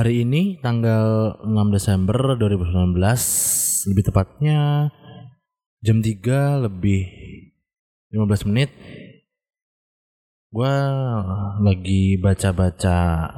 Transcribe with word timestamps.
Hari 0.00 0.24
ini 0.24 0.56
tanggal 0.64 1.36
6 1.44 1.76
Desember 1.76 2.32
2019 2.40 2.96
lebih 3.92 4.04
tepatnya 4.08 4.88
jam 5.84 6.00
3 6.00 6.64
lebih 6.64 7.04
15 8.08 8.48
menit 8.48 8.72
gua 10.48 10.72
lagi 11.60 12.16
baca-baca 12.16 13.28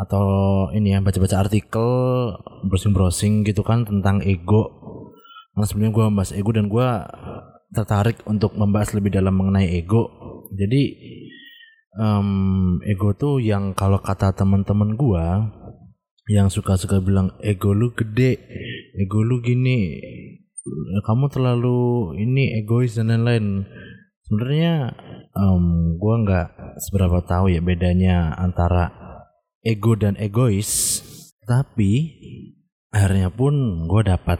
atau 0.00 0.26
ini 0.72 0.96
ya 0.96 1.04
baca-baca 1.04 1.36
artikel 1.36 1.90
browsing-browsing 2.64 3.44
gitu 3.44 3.60
kan 3.60 3.84
tentang 3.84 4.24
ego. 4.24 4.72
Karena 5.52 5.68
sebenarnya 5.68 5.92
gua 5.92 6.04
membahas 6.08 6.32
ego 6.32 6.50
dan 6.56 6.72
gua 6.72 7.04
tertarik 7.76 8.24
untuk 8.24 8.56
membahas 8.56 8.96
lebih 8.96 9.12
dalam 9.12 9.36
mengenai 9.36 9.68
ego. 9.76 10.08
Jadi 10.48 10.96
um, 12.00 12.80
ego 12.88 13.12
tuh 13.12 13.36
yang 13.36 13.76
kalau 13.76 14.00
kata 14.00 14.32
teman-teman 14.32 14.96
gua 14.96 15.57
yang 16.28 16.52
suka-suka 16.52 17.00
bilang 17.00 17.32
ego 17.40 17.72
lu 17.72 17.96
gede, 17.96 18.36
ego 19.00 19.24
lu 19.24 19.40
gini, 19.40 19.96
kamu 21.08 21.32
terlalu 21.32 22.12
ini 22.20 22.60
egois 22.60 23.00
dan 23.00 23.08
lain-lain. 23.08 23.64
Sebenarnya 24.28 24.92
um, 25.32 25.96
gua 25.96 26.20
nggak 26.20 26.48
seberapa 26.84 27.24
tahu 27.24 27.48
ya 27.48 27.64
bedanya 27.64 28.36
antara 28.36 28.92
ego 29.64 29.96
dan 29.96 30.20
egois, 30.20 31.00
tapi 31.48 32.20
akhirnya 32.92 33.32
pun 33.32 33.84
gue 33.88 34.02
dapat 34.04 34.36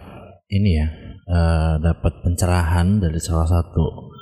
ini 0.52 0.70
ya, 0.76 0.88
uh, 1.28 1.74
dapat 1.80 2.20
pencerahan 2.20 3.00
dari 3.00 3.16
salah 3.16 3.48
satu 3.48 4.12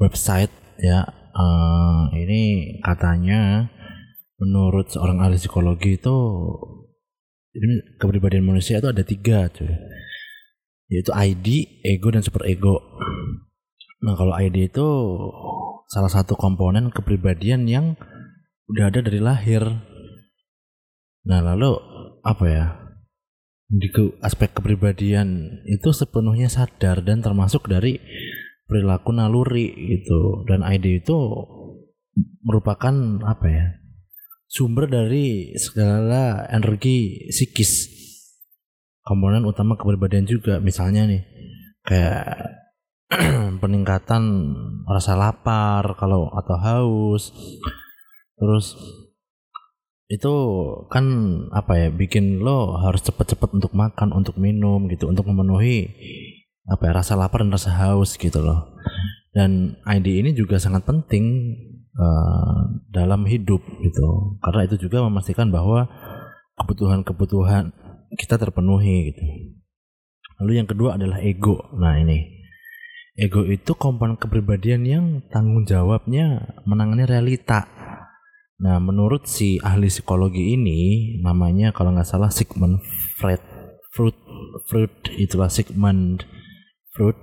website 0.00 0.52
ya. 0.80 1.04
Uh, 1.30 2.10
ini 2.16 2.74
katanya 2.82 3.70
menurut 4.40 4.90
seorang 4.90 5.22
ahli 5.22 5.38
psikologi 5.38 5.94
itu 5.94 6.16
ini 7.54 7.98
kepribadian 7.98 8.46
manusia 8.46 8.78
itu 8.78 8.88
ada 8.90 9.02
tiga 9.02 9.50
cuy 9.50 9.74
yaitu 10.90 11.14
ID, 11.14 11.46
ego 11.86 12.10
dan 12.10 12.26
super 12.26 12.42
ego. 12.50 12.82
Nah 14.02 14.18
kalau 14.18 14.34
ID 14.34 14.74
itu 14.74 14.86
salah 15.86 16.10
satu 16.10 16.34
komponen 16.34 16.90
kepribadian 16.90 17.70
yang 17.70 17.94
udah 18.66 18.90
ada 18.90 18.98
dari 18.98 19.22
lahir. 19.22 19.62
Nah 21.30 21.40
lalu 21.46 21.78
apa 22.26 22.44
ya? 22.50 22.66
Di 23.70 23.86
aspek 24.18 24.50
kepribadian 24.50 25.62
itu 25.62 25.94
sepenuhnya 25.94 26.50
sadar 26.50 27.06
dan 27.06 27.22
termasuk 27.22 27.70
dari 27.70 28.02
perilaku 28.66 29.14
naluri 29.14 29.70
gitu 29.70 30.42
dan 30.50 30.66
ID 30.66 31.06
itu 31.06 31.18
merupakan 32.42 33.22
apa 33.22 33.46
ya 33.46 33.66
sumber 34.50 34.90
dari 34.90 35.54
segala 35.54 36.50
energi 36.50 37.30
psikis. 37.30 37.86
Komponen 39.06 39.46
utama 39.46 39.78
kepribadian 39.78 40.26
juga 40.26 40.58
misalnya 40.58 41.06
nih 41.06 41.22
kayak 41.86 42.26
peningkatan 43.62 44.22
rasa 44.90 45.14
lapar 45.14 45.94
kalau 45.94 46.34
atau 46.34 46.56
haus. 46.58 47.30
Terus 48.34 48.74
itu 50.10 50.34
kan 50.90 51.06
apa 51.54 51.86
ya 51.86 51.88
bikin 51.94 52.42
lo 52.42 52.74
harus 52.82 53.06
cepet-cepet 53.06 53.54
untuk 53.54 53.70
makan 53.78 54.10
untuk 54.10 54.34
minum 54.42 54.90
gitu 54.90 55.06
untuk 55.06 55.30
memenuhi 55.30 55.86
apa 56.66 56.90
ya 56.90 56.92
rasa 56.98 57.14
lapar 57.14 57.46
dan 57.46 57.54
rasa 57.54 57.70
haus 57.70 58.18
gitu 58.18 58.42
loh. 58.42 58.74
Dan 59.30 59.78
ID 59.86 60.26
ini 60.26 60.30
juga 60.34 60.58
sangat 60.58 60.82
penting 60.82 61.54
uh, 61.96 62.80
dalam 62.90 63.26
hidup 63.26 63.62
gitu. 63.82 64.38
Karena 64.44 64.66
itu 64.66 64.76
juga 64.88 65.02
memastikan 65.06 65.48
bahwa 65.50 65.88
kebutuhan-kebutuhan 66.60 67.72
kita 68.14 68.36
terpenuhi 68.36 69.14
gitu. 69.14 69.22
Lalu 70.42 70.52
yang 70.60 70.68
kedua 70.68 70.96
adalah 70.96 71.20
ego. 71.20 71.70
Nah 71.76 71.96
ini. 71.98 72.40
Ego 73.20 73.44
itu 73.44 73.76
komponen 73.76 74.16
kepribadian 74.16 74.82
yang 74.86 75.04
tanggung 75.28 75.68
jawabnya 75.68 76.56
menangani 76.64 77.04
realita. 77.04 77.68
Nah 78.60 78.76
menurut 78.80 79.28
si 79.28 79.60
ahli 79.60 79.88
psikologi 79.88 80.56
ini 80.56 80.80
namanya 81.20 81.72
kalau 81.72 81.96
nggak 81.96 82.08
salah 82.08 82.28
Sigmund 82.32 82.80
Freud 83.16 83.40
Freud 83.92 84.16
Freud 84.68 84.92
itulah 85.16 85.48
Sigmund 85.48 86.28
Freud 86.92 87.16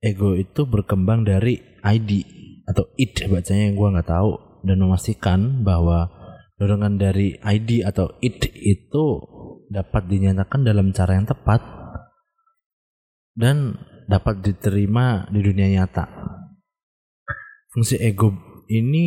ego 0.00 0.32
itu 0.32 0.64
berkembang 0.64 1.28
dari 1.28 1.60
ID 1.84 2.24
atau 2.70 2.86
id 2.94 3.26
bacanya 3.26 3.62
yang 3.66 3.74
gue 3.74 3.88
nggak 3.98 4.10
tahu 4.10 4.30
dan 4.62 4.76
memastikan 4.78 5.66
bahwa 5.66 6.06
dorongan 6.60 7.00
dari 7.00 7.34
ID 7.42 7.82
atau 7.82 8.14
id 8.22 8.46
itu 8.54 9.04
dapat 9.70 10.06
dinyatakan 10.06 10.62
dalam 10.62 10.94
cara 10.94 11.18
yang 11.18 11.26
tepat 11.26 11.62
dan 13.34 13.78
dapat 14.10 14.42
diterima 14.42 15.26
di 15.30 15.40
dunia 15.42 15.70
nyata. 15.70 16.06
Fungsi 17.70 17.98
ego 18.02 18.34
ini 18.66 19.06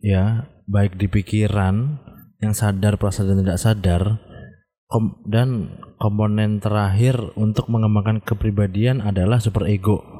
ya 0.00 0.48
baik 0.64 0.96
di 0.96 1.08
pikiran 1.08 2.00
yang 2.40 2.56
sadar, 2.56 2.96
perasa 2.96 3.24
dan 3.24 3.44
tidak 3.44 3.60
sadar 3.60 4.02
kom 4.90 5.22
dan 5.28 5.78
komponen 6.02 6.58
terakhir 6.58 7.14
untuk 7.38 7.70
mengembangkan 7.70 8.24
kepribadian 8.24 9.04
adalah 9.04 9.38
super 9.38 9.68
ego. 9.70 10.19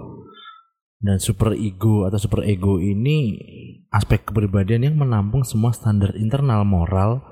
Dan 1.00 1.16
super 1.16 1.56
ego 1.56 2.05
atau 2.05 2.21
super 2.21 2.44
ego 2.44 2.77
ini 2.77 3.41
aspek 3.88 4.28
kepribadian 4.28 4.93
yang 4.93 4.97
menampung 5.00 5.49
semua 5.49 5.72
standar 5.72 6.12
internal 6.21 6.69
moral 6.69 7.25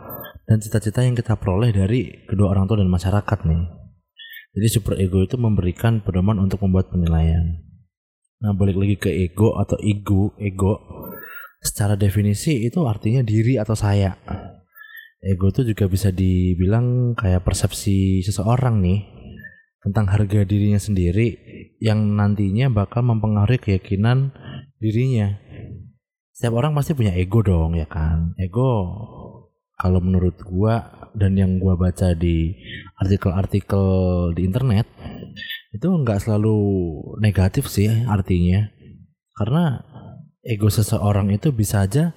dan 0.49 0.65
cita-cita 0.65 1.05
yang 1.05 1.13
kita 1.13 1.37
peroleh 1.37 1.69
dari 1.77 2.25
kedua 2.25 2.57
orang 2.57 2.65
tua 2.65 2.81
dan 2.81 2.89
masyarakat 2.89 3.39
nih. 3.45 3.63
Jadi 4.57 4.69
super 4.73 4.97
ego 4.97 5.21
itu 5.21 5.37
memberikan 5.37 6.01
pedoman 6.01 6.41
untuk 6.41 6.65
membuat 6.65 6.89
penilaian. 6.89 7.61
Nah, 8.41 8.57
balik 8.57 8.81
lagi 8.81 8.97
ke 8.97 9.11
ego 9.13 9.61
atau 9.61 9.77
ego, 9.85 10.33
ego 10.41 10.81
secara 11.61 11.99
definisi 11.99 12.65
itu 12.65 12.87
artinya 12.89 13.21
diri 13.21 13.59
atau 13.59 13.75
saya 13.75 14.15
ego 15.19 15.51
itu 15.51 15.67
juga 15.67 15.91
bisa 15.91 16.15
dibilang 16.15 17.19
kayak 17.19 17.43
persepsi 17.43 18.23
seseorang 18.23 18.79
nih 18.79 18.99
tentang 19.83 20.11
harga 20.11 20.43
dirinya 20.43 20.81
sendiri 20.81 21.39
yang 21.79 22.19
nantinya 22.19 22.67
bakal 22.71 23.07
mempengaruhi 23.07 23.63
keyakinan 23.63 24.35
dirinya. 24.83 25.39
Setiap 26.35 26.59
orang 26.59 26.75
pasti 26.75 26.95
punya 26.95 27.15
ego 27.15 27.43
dong 27.43 27.79
ya 27.79 27.87
kan. 27.87 28.35
Ego 28.39 28.71
kalau 29.79 30.03
menurut 30.03 30.39
gua 30.43 31.09
dan 31.15 31.39
yang 31.39 31.63
gua 31.63 31.79
baca 31.79 32.15
di 32.15 32.55
artikel-artikel 32.99 33.87
di 34.35 34.43
internet 34.47 34.87
itu 35.71 35.87
nggak 35.87 36.23
selalu 36.27 36.59
negatif 37.23 37.71
sih 37.71 37.91
artinya. 38.07 38.67
Karena 39.39 39.79
ego 40.43 40.67
seseorang 40.67 41.31
itu 41.31 41.55
bisa 41.55 41.87
aja 41.87 42.11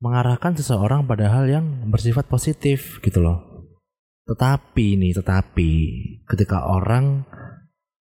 mengarahkan 0.00 0.52
seseorang 0.52 1.08
pada 1.08 1.32
hal 1.32 1.48
yang 1.48 1.88
bersifat 1.88 2.28
positif 2.28 3.00
gitu 3.00 3.24
loh. 3.24 3.55
Tetapi 4.26 4.98
nih, 4.98 5.14
tetapi 5.14 5.70
ketika 6.26 6.66
orang 6.66 7.22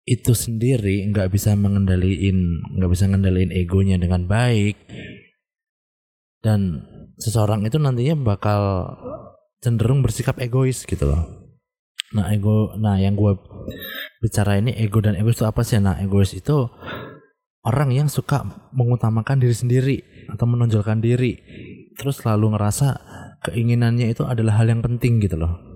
itu 0.04 0.36
sendiri 0.36 1.09
nggak 1.09 1.32
bisa 1.32 1.56
mengendaliin, 1.56 2.60
nggak 2.76 2.91
bisa 2.92 3.09
mengendaliin 3.09 3.54
egonya 3.54 3.97
dengan 3.97 4.28
baik, 4.28 4.76
dan 6.44 6.84
seseorang 7.16 7.64
itu 7.64 7.80
nantinya 7.80 8.18
bakal 8.36 8.92
cenderung 9.64 10.04
bersikap 10.04 10.36
egois 10.42 10.84
gitu 10.84 11.09
loh. 11.09 11.48
Nah 12.12 12.28
ego, 12.28 12.76
nah 12.76 13.00
yang 13.00 13.16
gue 13.16 13.32
bicara 14.20 14.60
ini 14.60 14.76
ego 14.76 15.00
dan 15.00 15.16
egois 15.16 15.41
itu 15.41 15.48
apa 15.48 15.65
sih? 15.65 15.80
Nah 15.80 15.97
egois 15.97 16.36
itu 16.36 16.68
orang 17.65 17.94
yang 17.94 18.12
suka 18.12 18.42
mengutamakan 18.74 19.41
diri 19.41 19.56
sendiri 19.56 19.97
atau 20.28 20.44
menonjolkan 20.44 20.98
diri 21.00 21.38
terus 21.94 22.20
selalu 22.20 22.58
ngerasa 22.58 22.88
keinginannya 23.48 24.10
itu 24.10 24.26
adalah 24.26 24.58
hal 24.60 24.66
yang 24.66 24.82
penting 24.82 25.22
gitu 25.22 25.38
loh 25.38 25.72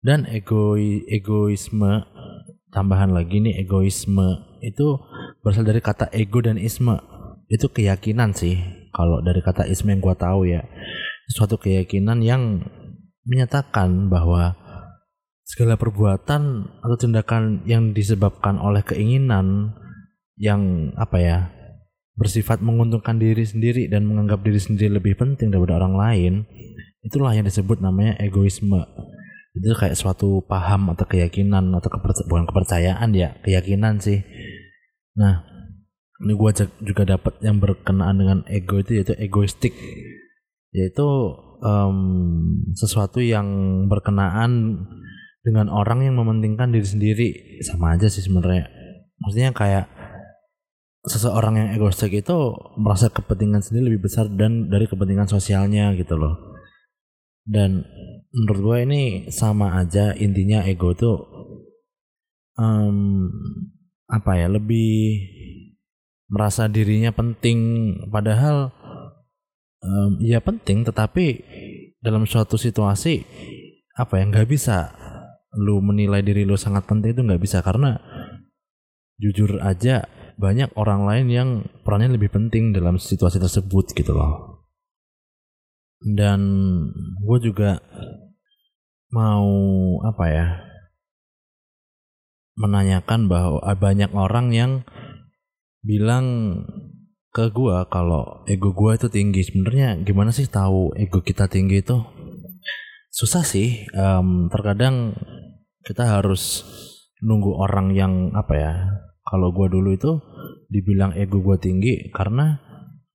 dan 0.00 0.24
egoi 0.24 1.04
egoisme 1.08 2.04
tambahan 2.72 3.12
lagi 3.12 3.42
nih 3.42 3.60
egoisme 3.60 4.50
itu 4.64 5.00
berasal 5.42 5.64
dari 5.64 5.80
kata 5.80 6.12
ego 6.12 6.40
dan 6.40 6.56
isme. 6.60 6.96
Itu 7.50 7.72
keyakinan 7.72 8.36
sih 8.36 8.60
kalau 8.94 9.18
dari 9.20 9.42
kata 9.42 9.66
isme 9.66 9.90
yang 9.90 10.00
gua 10.00 10.14
tahu 10.14 10.46
ya. 10.46 10.62
Suatu 11.30 11.58
keyakinan 11.58 12.22
yang 12.22 12.62
menyatakan 13.26 14.10
bahwa 14.10 14.54
segala 15.42 15.74
perbuatan 15.74 16.42
atau 16.78 16.96
tindakan 16.96 17.66
yang 17.66 17.90
disebabkan 17.90 18.62
oleh 18.62 18.86
keinginan 18.86 19.74
yang 20.38 20.94
apa 20.94 21.18
ya 21.18 21.38
bersifat 22.14 22.62
menguntungkan 22.62 23.18
diri 23.18 23.42
sendiri 23.42 23.90
dan 23.90 24.06
menganggap 24.06 24.46
diri 24.46 24.62
sendiri 24.62 25.02
lebih 25.02 25.18
penting 25.18 25.50
daripada 25.50 25.82
orang 25.82 25.94
lain 25.98 26.32
itulah 27.02 27.34
yang 27.34 27.48
disebut 27.48 27.82
namanya 27.82 28.14
egoisme 28.22 28.86
itu 29.50 29.74
kayak 29.74 29.98
suatu 29.98 30.46
paham 30.46 30.94
atau 30.94 31.06
keyakinan 31.10 31.74
atau 31.74 31.90
kepercayaan, 31.90 32.30
bukan 32.30 32.44
kepercayaan 32.46 33.10
ya 33.18 33.34
keyakinan 33.42 33.98
sih. 33.98 34.22
Nah 35.18 35.42
ini 36.20 36.36
gue 36.36 36.50
juga 36.84 37.02
dapat 37.08 37.40
yang 37.42 37.58
berkenaan 37.58 38.16
dengan 38.20 38.38
ego 38.46 38.78
itu 38.78 39.00
yaitu 39.00 39.16
egoistik. 39.18 39.74
Yaitu 40.70 41.06
em, 41.66 41.98
sesuatu 42.78 43.18
yang 43.18 43.48
berkenaan 43.90 44.84
dengan 45.42 45.72
orang 45.72 46.06
yang 46.06 46.14
mementingkan 46.20 46.70
diri 46.70 46.86
sendiri. 46.86 47.28
Sama 47.66 47.98
aja 47.98 48.06
sih 48.06 48.22
sebenarnya. 48.22 48.70
Maksudnya 49.18 49.50
kayak 49.50 49.90
seseorang 51.08 51.56
yang 51.56 51.68
egoistik 51.72 52.12
itu 52.12 52.52
merasa 52.76 53.08
kepentingan 53.08 53.64
sendiri 53.64 53.96
lebih 53.96 54.06
besar 54.06 54.28
dan 54.28 54.68
dari 54.68 54.84
kepentingan 54.84 55.26
sosialnya 55.26 55.96
gitu 55.96 56.20
loh. 56.20 56.36
Dan 57.48 57.82
menurut 58.30 58.60
gue 58.62 58.78
ini 58.86 59.02
sama 59.34 59.78
aja 59.78 60.14
intinya 60.14 60.62
ego 60.62 60.94
itu 60.94 61.12
em, 62.58 63.26
apa 64.06 64.32
ya 64.38 64.46
lebih 64.50 65.22
merasa 66.30 66.70
dirinya 66.70 67.10
penting. 67.10 67.58
Padahal 68.10 68.70
em, 69.82 70.10
ya 70.22 70.38
penting 70.38 70.86
tetapi 70.86 71.42
dalam 71.98 72.24
suatu 72.24 72.54
situasi 72.54 73.26
apa 73.98 74.22
ya 74.22 74.24
nggak 74.30 74.48
bisa 74.48 74.94
lu 75.60 75.82
menilai 75.82 76.22
diri 76.22 76.46
lu 76.46 76.54
sangat 76.54 76.86
penting 76.86 77.12
itu 77.18 77.22
nggak 77.26 77.42
bisa. 77.42 77.58
Karena 77.66 77.98
jujur 79.20 79.60
aja 79.60 80.06
banyak 80.40 80.72
orang 80.80 81.04
lain 81.04 81.26
yang 81.28 81.48
perannya 81.84 82.16
lebih 82.16 82.32
penting 82.32 82.72
dalam 82.72 82.96
situasi 82.96 83.36
tersebut 83.36 83.92
gitu 83.92 84.16
loh 84.16 84.49
dan 86.00 86.40
gue 87.20 87.38
juga 87.44 87.84
mau 89.10 89.50
apa 90.06 90.24
ya 90.30 90.48
menanyakan 92.60 93.26
bahwa 93.26 93.60
banyak 93.74 94.10
orang 94.12 94.52
yang 94.52 94.72
bilang 95.80 96.60
ke 97.30 97.48
gua 97.54 97.86
kalau 97.86 98.42
ego 98.44 98.74
gua 98.74 98.98
itu 98.98 99.08
tinggi. 99.08 99.46
Sebenarnya 99.46 100.02
gimana 100.02 100.34
sih 100.34 100.50
tahu 100.50 100.92
ego 100.98 101.22
kita 101.22 101.46
tinggi 101.46 101.80
itu? 101.80 101.96
Susah 103.10 103.42
sih 103.42 103.86
Em, 103.90 104.46
terkadang 104.52 105.16
kita 105.82 106.06
harus 106.20 106.62
nunggu 107.24 107.56
orang 107.58 107.96
yang 107.96 108.14
apa 108.36 108.54
ya 108.54 108.74
kalau 109.26 109.50
gua 109.54 109.66
dulu 109.70 109.94
itu 109.94 110.20
dibilang 110.68 111.14
ego 111.16 111.40
gua 111.40 111.56
tinggi 111.56 112.10
karena 112.12 112.60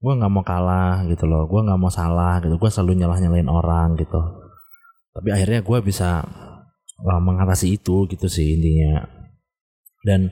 gua 0.05 0.13
nggak 0.21 0.33
mau 0.33 0.45
kalah 0.45 1.01
gitu 1.09 1.25
loh. 1.25 1.49
Gua 1.49 1.65
nggak 1.65 1.79
mau 1.81 1.89
salah 1.89 2.37
gitu. 2.45 2.61
Gua 2.61 2.69
selalu 2.69 3.01
nyalah 3.01 3.17
nyalain 3.17 3.49
orang 3.49 3.97
gitu. 3.97 4.21
Tapi 5.17 5.33
akhirnya 5.33 5.65
gua 5.65 5.81
bisa 5.81 6.21
uh, 7.01 7.21
mengatasi 7.25 7.81
itu 7.81 8.05
gitu 8.13 8.29
sih 8.29 8.53
intinya. 8.53 9.09
Dan 10.05 10.29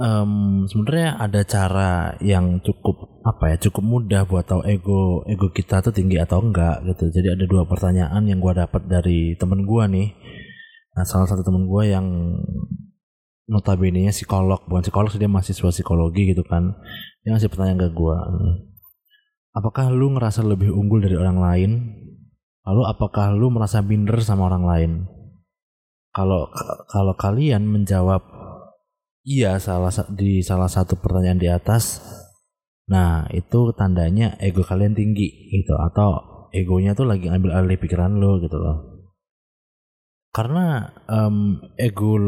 em, 0.00 0.32
sebenarnya 0.64 1.20
ada 1.20 1.40
cara 1.44 1.90
yang 2.24 2.64
cukup 2.64 3.20
apa 3.28 3.54
ya 3.54 3.56
cukup 3.68 3.84
mudah 3.84 4.22
buat 4.24 4.48
tahu 4.48 4.64
ego 4.64 5.22
ego 5.28 5.52
kita 5.52 5.84
tuh 5.84 5.92
tinggi 5.92 6.16
atau 6.16 6.40
enggak 6.40 6.80
gitu. 6.88 7.12
Jadi 7.12 7.28
ada 7.36 7.44
dua 7.44 7.68
pertanyaan 7.68 8.24
yang 8.24 8.40
gua 8.40 8.64
dapat 8.64 8.88
dari 8.88 9.36
temen 9.36 9.68
gua 9.68 9.84
nih. 9.92 10.08
Nah 10.96 11.04
salah 11.04 11.28
satu 11.28 11.44
temen 11.44 11.68
gua 11.68 11.84
yang 11.84 12.08
notabene 13.52 14.08
nya 14.08 14.12
psikolog 14.14 14.64
bukan 14.64 14.86
psikolog 14.86 15.12
dia 15.12 15.28
mahasiswa 15.28 15.68
psikologi 15.68 16.32
gitu 16.32 16.46
kan 16.46 16.72
dia 17.22 17.30
ngasih 17.34 17.50
pertanyaan 17.50 17.86
ke 17.86 17.88
gua. 17.94 18.18
Apakah 19.54 19.94
lu 19.94 20.10
ngerasa 20.18 20.42
lebih 20.42 20.74
unggul 20.74 21.04
dari 21.04 21.14
orang 21.14 21.38
lain? 21.38 21.70
Lalu 22.66 22.82
apakah 22.86 23.34
lu 23.34 23.50
merasa 23.50 23.82
minder 23.82 24.18
sama 24.22 24.50
orang 24.50 24.64
lain? 24.66 24.92
Kalau 26.12 26.50
kalau 26.90 27.14
kalian 27.16 27.64
menjawab 27.64 28.20
iya 29.24 29.56
salah 29.62 29.88
sa- 29.94 30.10
di 30.10 30.42
salah 30.42 30.68
satu 30.68 30.98
pertanyaan 30.98 31.40
di 31.40 31.48
atas 31.48 32.02
nah 32.90 33.24
itu 33.30 33.70
tandanya 33.78 34.34
ego 34.42 34.66
kalian 34.66 34.92
tinggi 34.92 35.48
gitu 35.54 35.78
atau 35.78 36.48
egonya 36.50 36.92
tuh 36.92 37.06
lagi 37.06 37.30
ambil 37.30 37.54
alih 37.54 37.78
pikiran 37.80 38.18
lo 38.18 38.42
gitu 38.42 38.58
loh. 38.58 39.06
Karena 40.32 40.90
em, 41.08 41.60
ego 41.78 42.18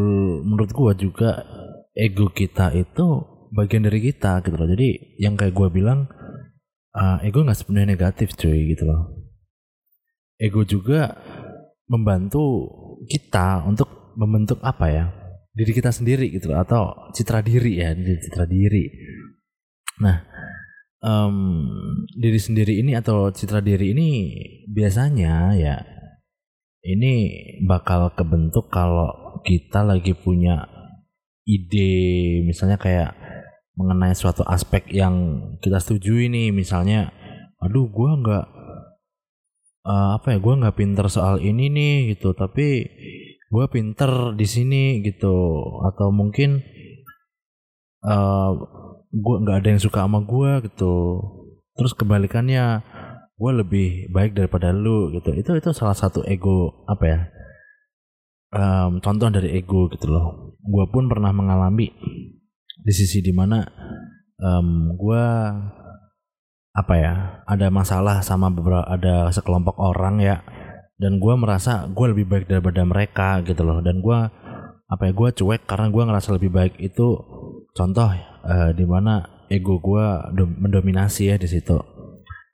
menurut 0.44 0.70
gua 0.73 0.93
juga 0.96 1.44
ego 1.93 2.31
kita 2.32 2.73
itu 2.73 3.33
bagian 3.54 3.86
dari 3.86 4.02
kita 4.02 4.42
gitu 4.42 4.56
loh. 4.58 4.68
Jadi 4.68 5.18
yang 5.22 5.38
kayak 5.38 5.54
gua 5.54 5.70
bilang 5.70 6.10
eh, 6.92 7.26
ego 7.30 7.46
nggak 7.46 7.58
sepenuhnya 7.58 7.94
negatif 7.94 8.34
cuy 8.34 8.74
gitu 8.74 8.84
loh. 8.84 9.24
Ego 10.34 10.66
juga 10.66 11.14
membantu 11.86 12.66
kita 13.06 13.62
untuk 13.64 14.14
membentuk 14.18 14.58
apa 14.66 14.86
ya 14.90 15.04
diri 15.54 15.70
kita 15.70 15.94
sendiri 15.94 16.34
gitu 16.34 16.50
loh 16.50 16.58
atau 16.66 16.82
citra 17.14 17.40
diri 17.40 17.78
ya 17.78 17.94
citra 17.94 18.44
diri. 18.50 18.90
Nah 20.02 20.18
em, 21.04 21.36
diri 22.18 22.40
sendiri 22.42 22.80
ini 22.82 22.98
atau 22.98 23.30
citra 23.30 23.62
diri 23.62 23.94
ini 23.94 24.08
biasanya 24.66 25.54
ya 25.54 25.76
ini 26.84 27.12
bakal 27.64 28.12
kebentuk 28.12 28.68
kalau 28.68 29.40
kita 29.44 29.84
lagi 29.84 30.12
punya 30.16 30.68
ide 31.44 32.40
misalnya 32.44 32.80
kayak 32.80 33.12
mengenai 33.74 34.14
suatu 34.14 34.46
aspek 34.46 34.86
yang 34.94 35.14
kita 35.58 35.78
setujui 35.82 36.30
nih. 36.30 36.48
Misalnya 36.54 37.10
aduh 37.62 37.86
gua 37.90 38.18
nggak 38.20 38.46
eh, 39.86 40.10
apa 40.16 40.26
ya 40.34 40.38
gua 40.38 40.54
nggak 40.60 40.76
pinter 40.78 41.06
soal 41.10 41.42
ini 41.42 41.70
nih 41.70 41.94
gitu. 42.16 42.32
Tapi 42.34 42.86
gua 43.50 43.66
pinter 43.70 44.34
di 44.38 44.46
sini 44.46 44.82
gitu. 45.02 45.36
Atau 45.86 46.10
mungkin 46.14 46.62
eh 48.04 48.50
gua 49.14 49.36
nggak 49.42 49.58
ada 49.64 49.68
yang 49.74 49.82
suka 49.82 50.06
sama 50.06 50.22
gua 50.22 50.62
gitu. 50.62 51.20
Terus 51.74 51.92
kebalikannya 51.98 52.86
gue 53.34 53.50
lebih 53.50 53.88
baik 54.14 54.38
daripada 54.38 54.70
lu 54.70 55.10
gitu. 55.10 55.34
Itu 55.34 55.58
itu 55.58 55.70
salah 55.74 55.98
satu 55.98 56.22
ego 56.22 56.86
apa 56.86 57.04
ya 57.04 57.20
Em, 58.54 59.02
contoh 59.02 59.28
dari 59.34 59.50
ego 59.58 59.90
gitu 59.90 60.06
loh. 60.06 60.54
Gue 60.62 60.86
pun 60.86 61.10
pernah 61.10 61.34
mengalami 61.34 61.90
di 62.80 62.92
sisi 62.92 63.22
di 63.22 63.30
mana 63.30 63.62
em, 64.40 64.94
gue 64.98 65.24
apa 66.74 66.94
ya 66.98 67.14
ada 67.46 67.70
masalah 67.70 68.19
sama 68.26 68.50
beberapa 68.50 68.82
ada 68.90 69.31
sekelompok 69.31 69.78
orang 69.78 70.19
ya. 70.19 70.43
Dan 70.94 71.19
gue 71.19 71.34
merasa 71.34 71.90
gue 71.90 72.06
lebih 72.14 72.26
baik 72.31 72.46
daripada 72.46 72.82
mereka 72.86 73.43
gitu 73.43 73.66
loh. 73.66 73.82
Dan 73.82 73.98
gue 73.98 74.19
apa 74.84 75.02
ya 75.06 75.12
gue 75.14 75.28
cuek 75.34 75.66
karena 75.66 75.90
gue 75.90 76.02
ngerasa 76.06 76.28
lebih 76.38 76.50
baik 76.54 76.74
itu 76.78 77.19
contoh 77.74 78.08
eh, 78.14 78.70
di 78.78 78.86
mana 78.86 79.46
ego 79.50 79.82
gue 79.82 80.06
dom- 80.34 80.58
mendominasi 80.58 81.34
ya 81.34 81.36
di 81.38 81.50
situ. 81.50 81.78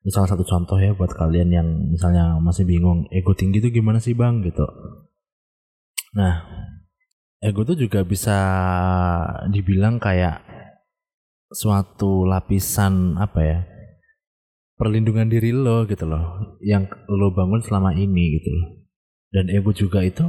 Itu 0.01 0.09
salah 0.09 0.33
satu 0.33 0.45
contoh 0.49 0.81
ya 0.81 0.97
buat 0.97 1.13
kalian 1.13 1.53
yang 1.53 1.69
misalnya 1.93 2.41
masih 2.41 2.65
bingung 2.65 3.05
ego 3.13 3.37
tinggi 3.37 3.61
itu 3.61 3.69
gimana 3.69 4.01
sih 4.01 4.17
bang? 4.17 4.41
Gitu. 4.41 4.65
Nah 6.17 6.45
ego 7.41 7.65
itu 7.65 7.89
juga 7.89 8.05
bisa 8.05 8.37
dibilang 9.49 9.97
kayak 9.97 10.45
suatu 11.51 12.29
lapisan 12.29 13.17
apa 13.19 13.41
ya 13.43 13.61
perlindungan 14.77 15.29
diri 15.29 15.51
lo 15.51 15.85
gitu 15.85 16.09
loh 16.09 16.57
yang 16.65 16.89
lo 17.09 17.33
bangun 17.37 17.61
selama 17.61 17.93
ini 17.97 18.41
gitu 18.41 18.49
loh. 18.49 18.69
Dan 19.31 19.53
ego 19.53 19.73
juga 19.77 20.01
itu 20.05 20.25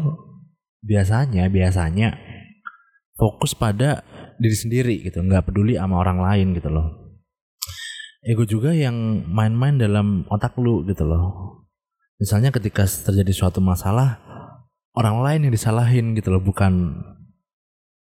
biasanya 0.82 1.48
biasanya 1.48 2.18
fokus 3.15 3.53
pada 3.53 4.03
diri 4.41 4.58
sendiri 4.58 4.96
gitu 5.06 5.22
nggak 5.22 5.51
peduli 5.51 5.77
sama 5.77 6.01
orang 6.01 6.20
lain 6.20 6.48
gitu 6.58 6.68
loh. 6.68 7.15
Ego 8.22 8.46
juga 8.46 8.70
yang 8.70 9.25
main-main 9.25 9.82
dalam 9.82 10.30
otak 10.30 10.53
lu 10.62 10.86
gitu 10.86 11.06
loh. 11.10 11.58
Misalnya 12.22 12.53
ketika 12.53 12.86
terjadi 12.86 13.34
suatu 13.34 13.58
masalah 13.58 14.22
orang 14.95 15.24
lain 15.24 15.39
yang 15.48 15.53
disalahin 15.53 16.13
gitu 16.17 16.33
loh 16.33 16.43
bukan 16.43 17.00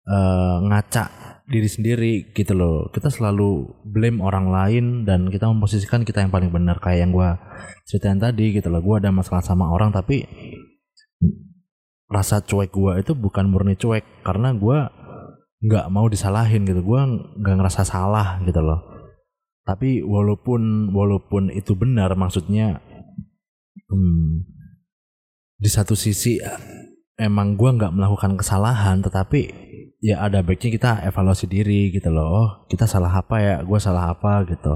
eh, 0.08 0.56
ngaca 0.68 1.04
diri 1.50 1.66
sendiri 1.66 2.12
gitu 2.30 2.54
loh. 2.54 2.88
Kita 2.94 3.10
selalu 3.10 3.82
blame 3.82 4.22
orang 4.22 4.46
lain 4.54 4.84
dan 5.02 5.26
kita 5.28 5.50
memposisikan 5.50 6.06
kita 6.06 6.22
yang 6.22 6.30
paling 6.30 6.54
benar. 6.54 6.78
Kayak 6.78 6.98
yang 7.04 7.12
gua 7.12 7.36
ceritain 7.84 8.22
tadi 8.22 8.54
gitu 8.54 8.70
loh 8.70 8.78
gua 8.80 9.02
ada 9.02 9.10
masalah 9.10 9.42
sama 9.42 9.66
orang 9.66 9.90
tapi 9.90 10.24
rasa 12.06 12.42
cuek 12.42 12.70
gua 12.70 13.02
itu 13.02 13.18
bukan 13.18 13.50
murni 13.50 13.74
cuek 13.74 14.22
karena 14.22 14.54
gua 14.54 14.94
nggak 15.60 15.86
mau 15.90 16.06
disalahin 16.06 16.62
gitu. 16.62 16.86
Gua 16.86 17.04
nggak 17.10 17.56
ngerasa 17.58 17.82
salah 17.82 18.38
gitu 18.46 18.62
loh. 18.62 18.86
Tapi 19.66 20.06
walaupun 20.06 20.94
walaupun 20.94 21.50
itu 21.50 21.74
benar 21.74 22.14
maksudnya 22.14 22.78
hmm, 23.90 24.49
di 25.60 25.68
satu 25.68 25.92
sisi 25.92 26.40
emang 27.20 27.60
gua 27.60 27.76
nggak 27.76 27.92
melakukan 27.92 28.40
kesalahan 28.40 29.04
tetapi 29.04 29.52
ya 30.00 30.24
ada 30.24 30.40
baiknya 30.40 30.70
kita 30.72 30.90
evaluasi 31.04 31.44
diri 31.44 31.92
gitu 31.92 32.08
loh. 32.08 32.28
Oh 32.32 32.48
kita 32.72 32.88
salah 32.88 33.12
apa 33.12 33.36
ya? 33.38 33.56
Gua 33.60 33.76
salah 33.76 34.08
apa 34.08 34.48
gitu. 34.48 34.72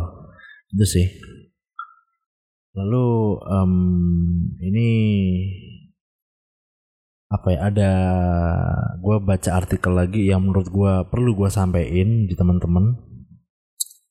Itu 0.76 0.84
sih. 0.84 1.08
Lalu 2.76 3.06
em, 3.48 3.72
ini 4.60 4.88
apa 7.32 7.48
ya? 7.48 7.58
Ada 7.72 7.92
gua 9.00 9.16
baca 9.24 9.50
artikel 9.56 9.92
lagi 9.96 10.28
yang 10.28 10.44
menurut 10.44 10.68
gua 10.68 11.08
perlu 11.08 11.32
gua 11.32 11.48
sampein 11.48 12.28
di 12.28 12.34
teman-teman. 12.36 12.92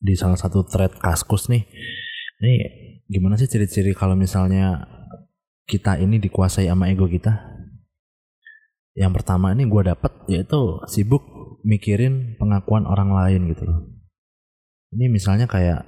Di 0.04 0.18
salah 0.18 0.36
satu 0.36 0.66
thread 0.66 0.98
kaskus 0.98 1.48
nih. 1.54 1.64
Ini 2.42 2.54
gimana 3.08 3.38
sih 3.38 3.48
ciri-ciri 3.48 3.94
kalau 3.94 4.18
misalnya 4.18 4.84
kita 5.68 6.00
ini 6.00 6.20
dikuasai 6.20 6.68
sama 6.68 6.92
ego 6.92 7.08
kita? 7.08 7.54
Yang 8.94 9.22
pertama 9.22 9.52
ini 9.56 9.66
gue 9.66 9.82
dapet 9.82 10.14
yaitu 10.30 10.84
sibuk 10.86 11.26
mikirin 11.66 12.38
pengakuan 12.38 12.86
orang 12.86 13.10
lain 13.16 13.50
gitu 13.50 13.66
loh. 13.66 13.80
Ini 14.94 15.10
misalnya 15.10 15.50
kayak 15.50 15.82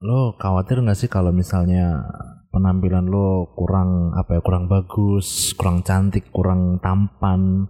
lo 0.00 0.40
khawatir 0.40 0.80
nggak 0.80 0.96
sih 0.96 1.12
kalau 1.12 1.28
misalnya 1.28 2.00
penampilan 2.48 3.04
lo 3.04 3.52
kurang 3.52 4.16
apa 4.16 4.38
ya 4.38 4.40
kurang 4.40 4.72
bagus, 4.72 5.52
kurang 5.52 5.84
cantik, 5.84 6.32
kurang 6.32 6.80
tampan 6.80 7.68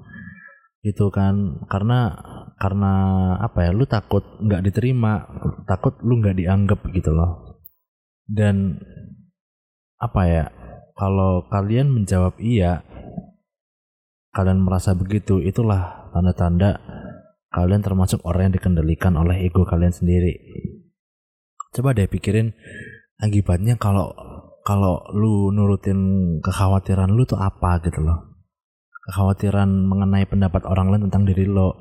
gitu 0.81 1.13
kan 1.13 1.61
karena 1.69 2.17
karena 2.57 2.93
apa 3.37 3.69
ya 3.69 3.71
lu 3.77 3.85
takut 3.85 4.25
nggak 4.41 4.65
diterima 4.65 5.29
takut 5.69 6.01
lu 6.01 6.25
nggak 6.25 6.41
dianggap 6.41 6.81
gitu 6.97 7.13
loh 7.13 7.61
dan 8.25 8.81
apa 10.01 10.21
ya 10.25 10.45
kalau 11.01 11.49
kalian 11.49 11.89
menjawab 11.89 12.37
iya 12.37 12.85
kalian 14.37 14.61
merasa 14.61 14.93
begitu 14.93 15.41
itulah 15.41 16.13
tanda-tanda 16.13 16.77
kalian 17.49 17.81
termasuk 17.81 18.21
orang 18.29 18.53
yang 18.53 18.55
dikendalikan 18.61 19.17
oleh 19.17 19.41
ego 19.49 19.65
kalian 19.65 19.97
sendiri. 19.97 20.37
Coba 21.73 21.97
deh 21.97 22.05
pikirin 22.05 22.53
akibatnya 23.17 23.81
kalau 23.81 24.13
kalau 24.61 25.03
lu 25.17 25.51
nurutin 25.51 25.99
kekhawatiran 26.45 27.11
lu 27.11 27.25
tuh 27.25 27.41
apa 27.41 27.81
gitu 27.81 28.05
loh. 28.05 28.37
Kekhawatiran 29.09 29.67
mengenai 29.67 30.29
pendapat 30.29 30.69
orang 30.69 30.93
lain 30.93 31.09
tentang 31.09 31.25
diri 31.25 31.49
lo. 31.49 31.75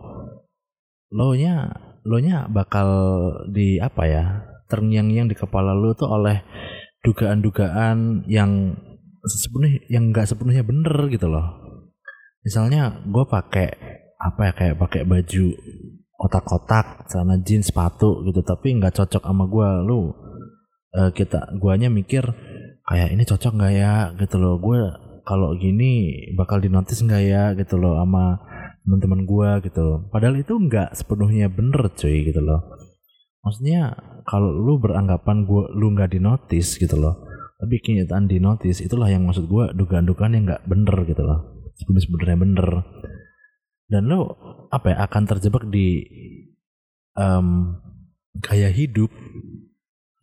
Lo 1.11 1.35
nya 1.35 1.69
lo 2.07 2.17
nya 2.23 2.47
bakal 2.47 2.87
di 3.51 3.77
apa 3.83 4.03
ya 4.07 4.23
terngiang-ngiang 4.71 5.27
di 5.27 5.35
kepala 5.35 5.75
lo 5.75 5.91
tuh 5.91 6.07
oleh 6.07 6.39
dugaan-dugaan 7.03 8.25
yang 8.25 8.77
sepenuhnya 9.25 9.79
yang 9.91 10.13
nggak 10.13 10.27
sepenuhnya 10.29 10.63
bener 10.63 10.95
gitu 11.11 11.27
loh 11.27 11.47
misalnya 12.45 13.03
gue 13.03 13.25
pakai 13.27 13.69
apa 14.19 14.41
ya 14.47 14.53
kayak 14.55 14.75
pakai 14.79 15.01
baju 15.03 15.45
kotak-kotak 16.19 17.07
celana 17.07 17.39
jeans 17.39 17.71
sepatu 17.71 18.23
gitu 18.27 18.43
tapi 18.43 18.75
nggak 18.75 18.95
cocok 18.95 19.23
sama 19.23 19.47
gue 19.47 19.67
lo 19.87 19.99
uh, 19.99 21.11
kita 21.15 21.55
guanya 21.59 21.87
mikir 21.87 22.23
kayak 22.83 23.15
ini 23.15 23.23
cocok 23.23 23.55
nggak 23.55 23.73
ya 23.75 23.93
gitu 24.19 24.35
loh 24.39 24.59
gue 24.59 24.79
kalau 25.23 25.53
gini 25.55 26.25
bakal 26.33 26.57
dinotis 26.59 26.99
nggak 27.05 27.23
ya 27.23 27.43
gitu 27.53 27.77
loh 27.77 28.01
sama 28.01 28.41
teman-teman 28.89 29.21
gua 29.29 29.61
gitu 29.61 29.85
loh. 29.85 30.09
Padahal 30.09 30.41
itu 30.41 30.57
nggak 30.57 30.97
sepenuhnya 30.97 31.45
bener 31.53 31.93
cuy 31.93 32.25
gitu 32.25 32.41
loh. 32.41 32.73
Maksudnya 33.45 33.93
kalau 34.25 34.49
lu 34.49 34.81
beranggapan 34.81 35.45
gua 35.45 35.69
lu 35.69 35.93
nggak 35.93 36.17
dinotis 36.17 36.81
gitu 36.81 36.97
loh. 36.97 37.28
Tapi 37.59 37.75
kenyataan 37.83 38.31
dinotis 38.31 38.79
itulah 38.79 39.11
yang 39.11 39.27
maksud 39.27 39.51
gua 39.51 39.75
dugaan-dugaan 39.75 40.31
yang 40.35 40.43
nggak 40.47 40.63
bener 40.63 40.95
gitu 41.03 41.23
loh. 41.27 41.69
Sebenarnya 41.75 42.39
bener. 42.39 42.67
Dan 43.89 44.07
lo 44.07 44.39
apa 44.71 44.95
ya 44.95 44.97
akan 45.03 45.23
terjebak 45.27 45.67
di 45.67 46.07
um, 47.19 47.75
gaya 48.39 48.71
hidup 48.71 49.11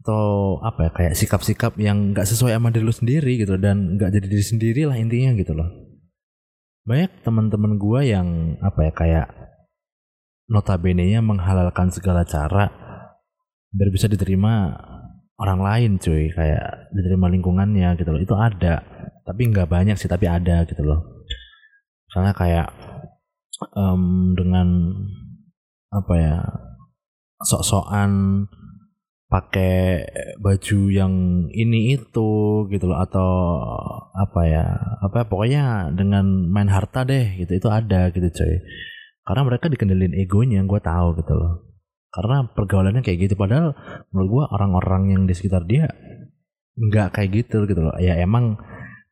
atau 0.07 0.63
apa 0.63 0.87
ya 0.87 0.91
kayak 0.95 1.15
sikap-sikap 1.19 1.75
yang 1.83 2.15
nggak 2.15 2.31
sesuai 2.31 2.55
sama 2.55 2.71
diri 2.71 2.87
lu 2.87 2.95
sendiri 2.95 3.43
gitu 3.43 3.59
dan 3.59 3.99
nggak 3.99 4.15
jadi 4.15 4.27
diri 4.31 4.45
sendiri 4.47 4.83
lah 4.87 4.95
intinya 4.95 5.35
gitu 5.35 5.51
loh 5.51 5.67
banyak 6.87 7.27
teman-teman 7.27 7.75
gue 7.75 8.01
yang 8.07 8.55
apa 8.63 8.87
ya 8.87 8.93
kayak 8.95 9.27
notabene 10.47 11.11
nya 11.11 11.19
menghalalkan 11.19 11.91
segala 11.91 12.23
cara 12.23 12.71
biar 13.75 13.91
bisa 13.91 14.07
diterima 14.07 14.79
orang 15.41 15.61
lain 15.61 15.91
cuy. 16.01 16.33
Kayak 16.33 16.91
diterima 16.93 17.31
lingkungannya 17.31 17.97
gitu 18.01 18.11
loh. 18.13 18.21
Itu 18.21 18.35
ada 18.37 18.83
tapi 19.27 19.51
nggak 19.51 19.67
banyak 19.67 19.97
sih 19.99 20.11
tapi 20.11 20.31
ada 20.31 20.63
gitu 20.65 20.83
loh. 20.83 21.25
Misalnya 22.11 22.33
kayak 22.33 22.69
um, 23.75 24.33
dengan 24.39 24.93
apa 25.91 26.15
ya 26.19 26.37
sok-sokan 27.43 28.45
pakai 29.27 30.07
baju 30.39 30.79
yang 30.89 31.15
ini 31.51 31.99
itu 31.99 32.31
gitu 32.71 32.85
loh 32.87 33.03
atau 33.03 33.31
apa 34.15 34.41
ya 34.47 34.65
apa 35.03 35.27
pokoknya 35.27 35.91
dengan 35.93 36.47
main 36.49 36.71
harta 36.71 37.03
deh 37.03 37.35
gitu. 37.43 37.53
Itu 37.59 37.69
ada 37.69 38.15
gitu 38.15 38.31
coy 38.31 38.55
karena 39.27 39.43
mereka 39.43 39.67
dikendalin 39.67 40.15
egonya 40.15 40.63
gue 40.63 40.81
tahu 40.81 41.19
gitu 41.19 41.35
loh 41.35 41.53
karena 42.17 42.49
pergaulannya 42.49 43.05
kayak 43.05 43.29
gitu. 43.29 43.35
Padahal 43.37 43.77
menurut 44.09 44.29
gue 44.33 44.45
orang-orang 44.57 45.03
yang 45.13 45.23
di 45.29 45.37
sekitar 45.37 45.69
dia 45.69 45.93
nggak 46.77 47.13
kayak 47.13 47.45
gitu 47.45 47.69
gitu 47.69 47.85
loh. 47.85 47.93
Ya 48.01 48.17
emang 48.17 48.57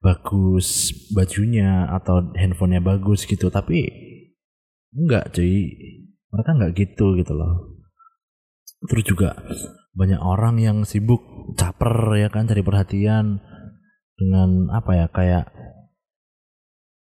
bagus 0.01 0.93
bajunya 1.13 1.85
atau 1.93 2.33
handphonenya 2.33 2.81
bagus 2.81 3.29
gitu. 3.29 3.53
Tapi 3.53 3.93
enggak 4.97 5.37
cuy. 5.37 5.69
Mereka 6.33 6.51
nggak 6.57 6.73
gitu 6.81 7.21
gitu 7.21 7.33
loh. 7.37 7.77
Terus 8.89 9.05
juga 9.05 9.37
banyak 9.95 10.19
orang 10.19 10.57
yang 10.59 10.79
sibuk 10.89 11.23
caper 11.55 12.17
ya 12.17 12.33
kan 12.33 12.49
cari 12.49 12.65
perhatian 12.65 13.39
dengan 14.19 14.73
apa 14.75 14.91
ya 14.97 15.07
kayak 15.13 15.47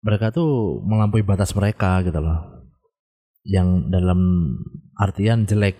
mereka 0.06 0.32
tuh 0.32 0.80
melampaui 0.88 1.25
batas 1.25 1.51
mereka 1.51 2.00
gitu 2.06 2.22
loh. 2.22 2.70
Yang 3.44 3.92
dalam 3.92 4.20
artian 4.98 5.46
jelek. 5.46 5.77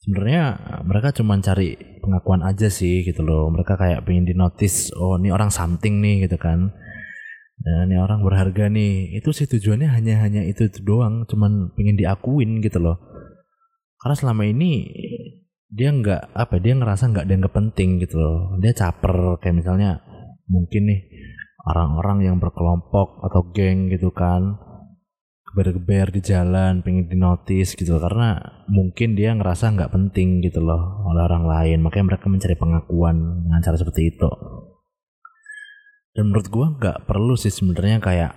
Sebenarnya 0.00 0.58
mereka 0.84 1.16
cuma 1.16 1.40
cari 1.40 1.74
pengakuan 2.00 2.44
aja 2.44 2.68
sih 2.68 3.02
gitu 3.02 3.24
loh. 3.24 3.48
Mereka 3.50 3.74
kayak 3.80 4.04
pengen 4.04 4.28
di 4.28 4.34
notice 4.36 4.92
oh 4.94 5.16
ini 5.16 5.32
orang 5.32 5.48
something 5.48 5.98
nih 5.98 6.28
gitu 6.28 6.36
kan. 6.36 6.70
Dan 7.54 7.88
ini 7.88 7.96
orang 7.96 8.20
berharga 8.20 8.68
nih. 8.68 9.16
Itu 9.16 9.32
sih 9.32 9.48
tujuannya 9.48 9.88
hanya 9.88 10.20
hanya 10.20 10.44
itu, 10.44 10.68
itu 10.68 10.84
doang. 10.84 11.24
Cuman 11.24 11.72
pengen 11.72 11.96
diakuin 11.96 12.60
gitu 12.60 12.84
loh. 12.84 13.00
Karena 13.96 14.14
selama 14.20 14.44
ini 14.44 14.84
dia 15.72 15.90
nggak 15.90 16.36
apa 16.36 16.54
dia 16.60 16.76
ngerasa 16.76 17.10
nggak 17.10 17.26
dianggap 17.26 17.52
penting 17.56 17.96
gitu 18.04 18.20
loh. 18.20 18.60
Dia 18.60 18.76
caper 18.76 19.40
kayak 19.40 19.56
misalnya 19.56 20.04
mungkin 20.44 20.92
nih 20.92 21.00
orang-orang 21.64 22.28
yang 22.28 22.36
berkelompok 22.36 23.24
atau 23.24 23.40
geng 23.56 23.88
gitu 23.88 24.12
kan 24.12 24.60
geber-geber 25.54 26.10
di 26.10 26.18
jalan 26.18 26.82
pengen 26.82 27.06
dinotis 27.06 27.78
gitu 27.78 27.94
loh. 27.94 28.02
karena 28.02 28.42
mungkin 28.66 29.14
dia 29.14 29.30
ngerasa 29.38 29.70
nggak 29.70 29.94
penting 29.94 30.42
gitu 30.42 30.58
loh 30.58 31.06
oleh 31.06 31.22
orang 31.30 31.46
lain. 31.46 31.78
Makanya 31.78 32.10
mereka 32.10 32.26
mencari 32.26 32.58
pengakuan 32.58 33.46
dengan 33.46 33.62
cara 33.62 33.78
seperti 33.78 34.10
itu. 34.10 34.26
Dan 36.10 36.34
menurut 36.34 36.50
gua 36.50 36.66
nggak 36.74 37.06
perlu 37.06 37.38
sih 37.38 37.54
sebenarnya 37.54 38.02
kayak 38.02 38.34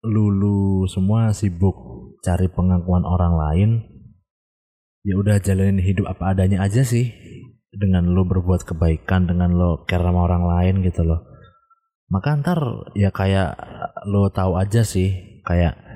lulu 0.00 0.88
semua 0.88 1.36
sibuk 1.36 1.76
cari 2.24 2.48
pengakuan 2.48 3.04
orang 3.04 3.36
lain. 3.36 3.70
Ya 5.04 5.20
udah 5.20 5.36
jalanin 5.36 5.84
hidup 5.84 6.08
apa 6.08 6.32
adanya 6.32 6.64
aja 6.64 6.80
sih. 6.80 7.12
Dengan 7.70 8.08
lo 8.08 8.24
berbuat 8.24 8.64
kebaikan 8.64 9.28
dengan 9.28 9.52
lo 9.52 9.84
care 9.84 10.00
sama 10.00 10.24
orang 10.24 10.48
lain 10.48 10.74
gitu 10.80 11.04
loh. 11.04 11.28
Maka 12.08 12.40
ntar 12.40 12.88
ya 12.96 13.12
kayak 13.12 13.54
lo 14.08 14.32
tahu 14.32 14.56
aja 14.56 14.80
sih 14.80 15.40
kayak 15.44 15.89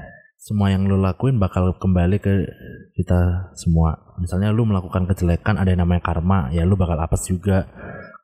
semua 0.45 0.69
yang 0.69 0.85
lo 0.85 1.01
lakuin 1.01 1.41
bakal 1.41 1.73
kembali 1.81 2.21
ke 2.21 2.45
kita 2.93 3.49
semua. 3.57 3.97
Misalnya 4.21 4.53
lo 4.53 4.69
melakukan 4.69 5.09
kejelekan 5.09 5.57
ada 5.57 5.73
yang 5.73 5.89
namanya 5.89 6.05
karma 6.05 6.53
ya 6.53 6.69
lo 6.69 6.77
bakal 6.77 7.01
apes 7.01 7.25
juga. 7.33 7.65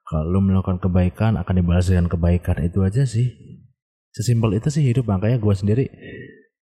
Kalau 0.04 0.28
lo 0.28 0.44
melakukan 0.44 0.84
kebaikan 0.84 1.40
akan 1.40 1.54
dibalas 1.64 1.88
dengan 1.88 2.12
kebaikan. 2.12 2.60
Itu 2.60 2.84
aja 2.84 3.08
sih. 3.08 3.24
Sesimpel 4.12 4.60
itu 4.60 4.68
sih 4.68 4.84
hidup. 4.84 5.08
Makanya 5.08 5.40
gue 5.40 5.54
sendiri 5.56 5.88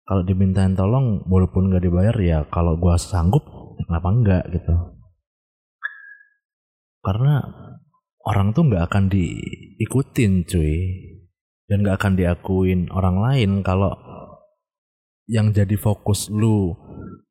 kalau 0.08 0.24
dimintain 0.24 0.72
tolong 0.72 1.20
walaupun 1.28 1.68
gak 1.68 1.84
dibayar 1.84 2.16
ya 2.16 2.38
kalau 2.48 2.80
gue 2.80 2.96
sanggup 2.96 3.44
kenapa 3.76 4.08
enggak 4.08 4.44
gitu. 4.56 4.72
Karena 7.04 7.44
orang 8.24 8.56
tuh 8.56 8.72
nggak 8.72 8.88
akan 8.88 9.04
diikutin 9.12 10.48
cuy. 10.48 10.76
Dan 11.68 11.84
nggak 11.84 12.00
akan 12.00 12.12
diakuin 12.16 12.88
orang 12.88 13.20
lain 13.20 13.60
kalau 13.60 14.11
yang 15.30 15.54
jadi 15.54 15.74
fokus 15.78 16.28
lu 16.32 16.74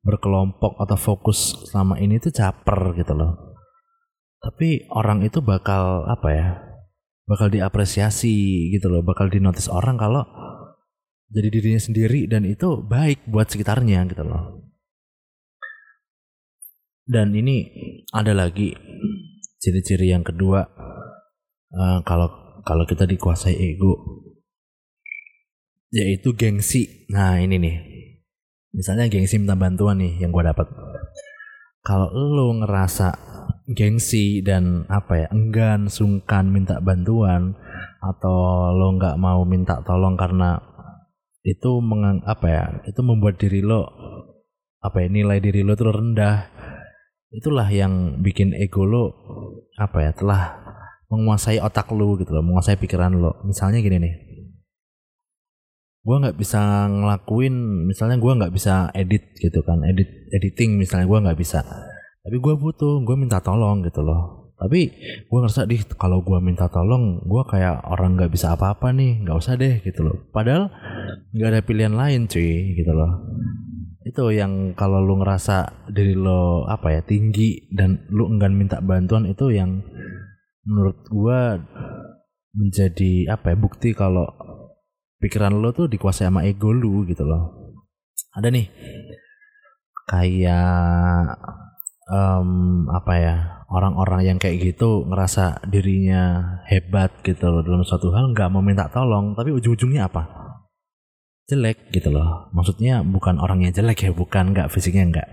berkelompok 0.02 0.80
atau 0.80 0.98
fokus 0.98 1.68
selama 1.70 2.00
ini 2.00 2.18
tuh 2.18 2.34
caper 2.34 2.96
gitu 2.98 3.14
loh. 3.14 3.56
Tapi 4.42 4.90
orang 4.90 5.22
itu 5.22 5.38
bakal 5.38 6.08
apa 6.10 6.28
ya 6.34 6.48
bakal 7.22 7.46
diapresiasi 7.48 8.68
gitu 8.74 8.90
loh 8.90 9.06
bakal 9.06 9.30
dinotis 9.30 9.70
orang 9.70 9.94
kalau 9.94 10.26
jadi 11.32 11.48
dirinya 11.48 11.80
sendiri 11.80 12.26
dan 12.28 12.44
itu 12.44 12.82
baik 12.82 13.24
buat 13.30 13.48
sekitarnya 13.48 14.04
gitu 14.10 14.26
loh. 14.26 14.66
Dan 17.06 17.34
ini 17.34 17.70
ada 18.14 18.34
lagi 18.34 18.74
ciri-ciri 19.62 20.10
yang 20.10 20.26
kedua 20.26 20.66
uh, 21.72 21.98
kalau 22.02 22.58
kalau 22.62 22.84
kita 22.86 23.06
dikuasai 23.06 23.54
ego 23.54 24.22
yaitu 25.92 26.32
gengsi. 26.32 27.06
Nah 27.12 27.38
ini 27.38 27.60
nih, 27.60 27.76
misalnya 28.72 29.06
gengsi 29.12 29.36
minta 29.36 29.54
bantuan 29.54 30.00
nih 30.00 30.18
yang 30.24 30.32
gue 30.32 30.42
dapat. 30.42 30.66
Kalau 31.84 32.08
lo 32.10 32.56
ngerasa 32.64 33.12
gengsi 33.70 34.40
dan 34.42 34.88
apa 34.88 35.26
ya 35.26 35.28
enggan 35.30 35.86
sungkan 35.86 36.50
minta 36.50 36.80
bantuan 36.82 37.54
atau 38.02 38.70
lo 38.74 38.98
nggak 38.98 39.18
mau 39.20 39.46
minta 39.46 39.78
tolong 39.86 40.18
karena 40.18 40.58
itu 41.42 41.82
mengang 41.82 42.22
apa 42.22 42.46
ya 42.46 42.64
itu 42.86 43.00
membuat 43.02 43.38
diri 43.38 43.62
lo 43.62 43.86
apa 44.82 45.06
ya 45.06 45.08
nilai 45.10 45.38
diri 45.42 45.62
lo 45.66 45.74
tuh 45.74 45.90
rendah 45.90 46.50
itulah 47.34 47.66
yang 47.70 48.22
bikin 48.22 48.54
ego 48.54 48.86
lo 48.86 49.06
apa 49.78 49.98
ya 50.06 50.10
telah 50.14 50.42
menguasai 51.10 51.58
otak 51.58 51.90
lo 51.94 52.14
gitu 52.18 52.34
loh 52.34 52.46
menguasai 52.46 52.78
pikiran 52.78 53.14
lo 53.14 53.42
misalnya 53.46 53.82
gini 53.82 53.98
nih 53.98 54.14
gue 56.02 56.16
nggak 56.18 56.34
bisa 56.34 56.90
ngelakuin 56.90 57.86
misalnya 57.86 58.18
gue 58.18 58.32
nggak 58.34 58.54
bisa 58.54 58.90
edit 58.90 59.38
gitu 59.38 59.62
kan 59.62 59.86
edit 59.86 60.10
editing 60.34 60.74
misalnya 60.74 61.06
gue 61.06 61.18
nggak 61.22 61.38
bisa. 61.38 61.62
Tapi 62.22 62.36
gue 62.38 62.54
butuh 62.58 63.02
gue 63.02 63.16
minta 63.18 63.38
tolong 63.38 63.82
gitu 63.86 64.02
loh. 64.02 64.54
Tapi 64.58 64.90
gue 65.26 65.38
ngerasa 65.38 65.66
di 65.66 65.78
kalau 65.98 66.22
gue 66.22 66.38
minta 66.38 66.70
tolong 66.70 67.22
gue 67.22 67.42
kayak 67.46 67.86
orang 67.86 68.14
nggak 68.14 68.30
bisa 68.30 68.54
apa-apa 68.54 68.94
nih 68.94 69.26
nggak 69.26 69.38
usah 69.38 69.54
deh 69.54 69.82
gitu 69.82 70.06
loh. 70.06 70.26
Padahal 70.30 70.70
nggak 71.34 71.50
ada 71.50 71.60
pilihan 71.62 71.94
lain 71.94 72.26
cuy 72.26 72.74
gitu 72.78 72.92
loh. 72.94 73.26
Itu 74.02 74.30
yang 74.34 74.74
kalau 74.74 74.98
lu 74.98 75.22
ngerasa 75.22 75.86
diri 75.90 76.18
lo 76.18 76.66
apa 76.66 76.98
ya 76.98 77.02
tinggi 77.06 77.70
dan 77.70 78.06
lu 78.10 78.26
enggan 78.26 78.54
minta 78.54 78.82
bantuan 78.82 79.30
itu 79.30 79.54
yang 79.54 79.82
menurut 80.66 80.98
gue 81.10 81.40
menjadi 82.54 83.34
apa 83.34 83.54
ya 83.54 83.56
bukti 83.58 83.94
kalau 83.94 84.26
pikiran 85.22 85.54
lo 85.54 85.70
tuh 85.70 85.86
dikuasai 85.86 86.26
sama 86.26 86.42
ego 86.42 86.74
lu 86.74 87.06
gitu 87.06 87.22
loh. 87.22 87.78
Ada 88.34 88.50
nih 88.50 88.66
kayak 90.10 91.38
um, 92.10 92.84
apa 92.90 93.12
ya 93.14 93.34
orang-orang 93.70 94.34
yang 94.34 94.38
kayak 94.42 94.60
gitu 94.60 95.06
ngerasa 95.06 95.62
dirinya 95.70 96.58
hebat 96.66 97.14
gitu 97.22 97.48
loh 97.48 97.62
dalam 97.62 97.86
suatu 97.86 98.10
hal 98.12 98.34
nggak 98.34 98.50
mau 98.50 98.60
minta 98.60 98.90
tolong 98.90 99.38
tapi 99.38 99.54
ujung-ujungnya 99.54 100.10
apa? 100.10 100.26
Jelek 101.46 101.94
gitu 101.94 102.10
loh. 102.10 102.50
Maksudnya 102.50 103.06
bukan 103.06 103.38
orangnya 103.38 103.70
jelek 103.70 104.10
ya 104.10 104.10
bukan 104.10 104.50
nggak 104.50 104.68
fisiknya 104.74 105.06
nggak. 105.08 105.28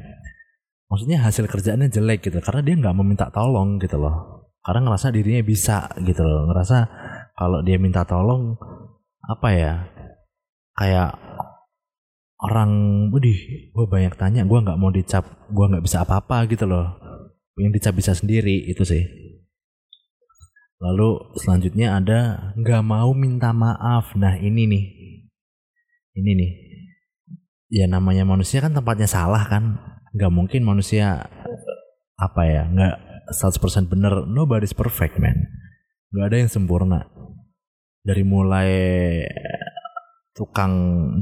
Maksudnya 0.89 1.21
hasil 1.21 1.45
kerjaannya 1.49 1.89
jelek 1.89 2.29
gitu 2.29 2.37
karena 2.41 2.61
dia 2.61 2.75
nggak 2.77 2.93
mau 2.93 3.05
minta 3.05 3.33
tolong 3.33 3.81
gitu 3.81 3.97
loh. 3.97 4.45
Karena 4.61 4.89
ngerasa 4.89 5.09
dirinya 5.09 5.41
bisa 5.41 5.89
gitu 6.01 6.21
loh. 6.21 6.49
Ngerasa 6.49 6.77
kalau 7.33 7.61
dia 7.63 7.77
minta 7.79 8.03
tolong 8.03 8.57
apa 9.29 9.49
ya 9.53 9.73
kayak 10.73 11.13
orang 12.41 12.71
Widih 13.13 13.69
gue 13.69 13.85
banyak 13.85 14.17
tanya 14.17 14.41
gue 14.41 14.57
nggak 14.57 14.79
mau 14.81 14.89
dicap 14.89 15.27
gue 15.53 15.65
nggak 15.69 15.85
bisa 15.85 16.01
apa-apa 16.01 16.49
gitu 16.49 16.65
loh. 16.65 16.97
Yang 17.59 17.71
dicap 17.77 17.93
bisa 17.99 18.15
sendiri 18.15 18.65
itu 18.65 18.81
sih. 18.87 19.03
Lalu 20.79 21.35
selanjutnya 21.35 21.99
ada 21.99 22.19
nggak 22.55 22.83
mau 22.87 23.11
minta 23.11 23.51
maaf. 23.51 24.15
Nah 24.15 24.39
ini 24.39 24.63
nih. 24.65 24.85
Ini 26.15 26.31
nih. 26.39 26.51
Ya 27.69 27.85
namanya 27.85 28.23
manusia 28.23 28.63
kan 28.63 28.71
tempatnya 28.71 29.05
salah 29.05 29.43
kan. 29.43 29.75
Nggak 30.15 30.31
mungkin 30.31 30.61
manusia 30.63 31.27
apa 32.15 32.41
ya 32.47 32.63
nggak 32.71 32.95
100% 33.35 33.91
bener. 33.91 34.23
Nobody's 34.23 34.71
perfect 34.71 35.19
man. 35.19 35.35
Nggak 36.15 36.25
ada 36.31 36.37
yang 36.39 36.49
sempurna 36.49 37.11
dari 38.03 38.23
mulai 38.23 38.69
tukang 40.35 40.73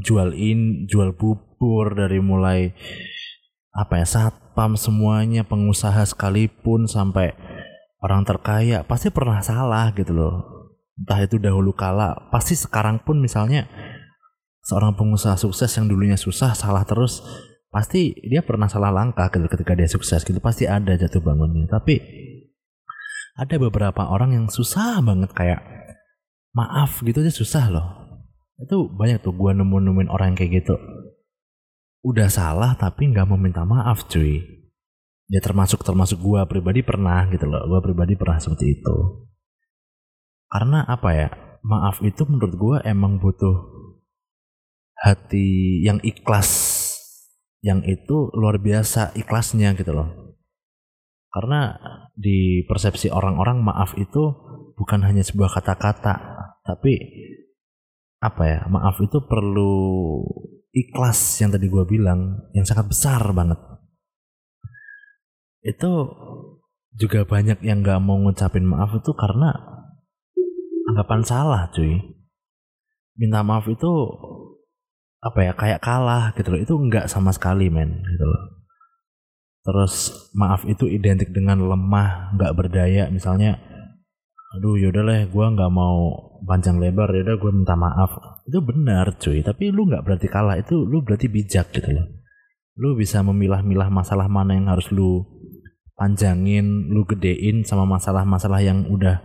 jual 0.06 0.34
in, 0.38 0.86
jual 0.86 1.18
bubur 1.18 1.98
dari 1.98 2.22
mulai 2.22 2.70
apa 3.74 4.02
ya 4.02 4.06
satpam 4.06 4.78
semuanya 4.78 5.46
pengusaha 5.46 6.02
sekalipun 6.06 6.90
sampai 6.90 7.34
orang 8.02 8.26
terkaya 8.26 8.86
pasti 8.86 9.10
pernah 9.10 9.42
salah 9.42 9.94
gitu 9.94 10.13
loh. 10.13 10.36
Entah 10.98 11.22
itu 11.22 11.38
dahulu 11.38 11.78
kala, 11.78 12.30
pasti 12.34 12.58
sekarang 12.58 12.98
pun 13.06 13.22
misalnya 13.22 13.70
seorang 14.66 14.98
pengusaha 14.98 15.38
sukses 15.38 15.70
yang 15.78 15.86
dulunya 15.86 16.18
susah 16.18 16.58
salah 16.58 16.84
terus 16.84 17.22
pasti 17.72 18.18
dia 18.26 18.42
pernah 18.42 18.66
salah 18.66 18.90
langkah 18.90 19.30
gitu 19.30 19.46
ketika 19.48 19.78
dia 19.78 19.88
sukses 19.88 20.26
gitu 20.26 20.42
pasti 20.42 20.66
ada 20.66 20.98
jatuh 20.98 21.22
bangunnya 21.24 21.70
tapi 21.70 22.02
ada 23.38 23.56
beberapa 23.62 24.10
orang 24.10 24.34
yang 24.34 24.48
susah 24.50 25.00
banget 25.06 25.32
kayak 25.38 25.62
maaf 26.56 27.04
gitu 27.04 27.20
aja 27.24 27.34
susah 27.34 27.66
loh. 27.72 27.88
Itu 28.58 28.90
banyak 28.90 29.22
tuh 29.22 29.34
gue 29.38 29.52
nemu 29.54 29.78
nemuin 29.90 30.10
orang 30.10 30.34
kayak 30.34 30.64
gitu. 30.64 30.76
Udah 32.02 32.30
salah 32.30 32.74
tapi 32.74 33.10
nggak 33.10 33.26
mau 33.30 33.38
minta 33.38 33.62
maaf 33.68 34.10
cuy. 34.10 34.42
Ya 35.28 35.44
termasuk 35.44 35.84
termasuk 35.84 36.24
gue 36.24 36.40
pribadi 36.48 36.82
pernah 36.82 37.28
gitu 37.30 37.46
loh. 37.46 37.68
Gue 37.68 37.80
pribadi 37.84 38.16
pernah 38.18 38.40
seperti 38.42 38.80
itu. 38.80 38.96
Karena 40.48 40.88
apa 40.88 41.10
ya? 41.14 41.30
Maaf 41.68 42.00
itu 42.00 42.24
menurut 42.24 42.54
gue 42.56 42.78
emang 42.88 43.20
butuh 43.20 43.68
hati 45.04 45.84
yang 45.84 46.00
ikhlas. 46.02 46.80
Yang 47.60 48.00
itu 48.00 48.32
luar 48.34 48.58
biasa 48.58 49.12
ikhlasnya 49.20 49.76
gitu 49.76 49.92
loh. 49.92 50.38
Karena 51.28 51.76
di 52.16 52.64
persepsi 52.66 53.12
orang-orang 53.12 53.62
maaf 53.62 53.94
itu 54.00 54.32
bukan 54.80 55.04
hanya 55.04 55.22
sebuah 55.22 55.60
kata-kata 55.60 56.37
tapi 56.67 56.99
apa 58.19 58.43
ya 58.43 58.60
maaf 58.67 58.99
itu 58.99 59.23
perlu 59.23 59.73
ikhlas 60.75 61.39
yang 61.39 61.56
tadi 61.56 61.71
gue 61.71 61.86
bilang 61.88 62.51
yang 62.51 62.67
sangat 62.67 62.91
besar 62.91 63.23
banget. 63.32 63.58
Itu 65.63 66.12
juga 66.97 67.23
banyak 67.23 67.63
yang 67.63 67.86
gak 67.86 68.01
mau 68.03 68.19
ngucapin 68.19 68.65
maaf 68.65 68.93
itu 68.97 69.12
karena 69.15 69.53
anggapan 70.91 71.21
salah 71.23 71.69
cuy. 71.71 71.97
Minta 73.17 73.41
maaf 73.41 73.65
itu 73.65 73.91
apa 75.17 75.39
ya 75.41 75.53
kayak 75.58 75.82
kalah 75.82 76.36
gitu 76.38 76.53
loh. 76.53 76.62
Itu 76.62 76.73
enggak 76.77 77.10
sama 77.10 77.34
sekali 77.34 77.71
men 77.73 78.06
gitu 78.06 78.25
loh. 78.25 78.43
Terus 79.65 80.13
maaf 80.32 80.63
itu 80.63 80.88
identik 80.88 81.34
dengan 81.34 81.60
lemah 81.60 82.38
nggak 82.38 82.53
berdaya. 82.56 83.10
Misalnya 83.10 83.60
aduh 84.56 84.80
yaudah 84.80 85.04
lah 85.04 85.28
gue 85.28 85.46
nggak 85.58 85.72
mau 85.76 86.16
panjang 86.48 86.80
lebar 86.80 87.12
yaudah 87.12 87.36
gue 87.36 87.52
minta 87.52 87.76
maaf. 87.76 88.42
Itu 88.48 88.64
benar 88.64 89.20
cuy 89.20 89.44
tapi 89.44 89.74
lu 89.74 89.90
nggak 89.90 90.04
berarti 90.08 90.28
kalah 90.32 90.56
itu 90.56 90.88
lu 90.88 91.04
berarti 91.04 91.28
bijak 91.28 91.74
gitu 91.76 91.90
loh. 91.92 92.08
Lu 92.78 92.94
bisa 92.96 93.26
memilah-milah 93.26 93.90
masalah 93.90 94.30
mana 94.30 94.56
yang 94.56 94.70
harus 94.70 94.88
lu 94.94 95.26
panjangin 95.98 96.94
lu 96.94 97.04
gedein 97.10 97.66
sama 97.66 97.90
masalah-masalah 97.90 98.62
yang 98.62 98.86
udah 98.88 99.20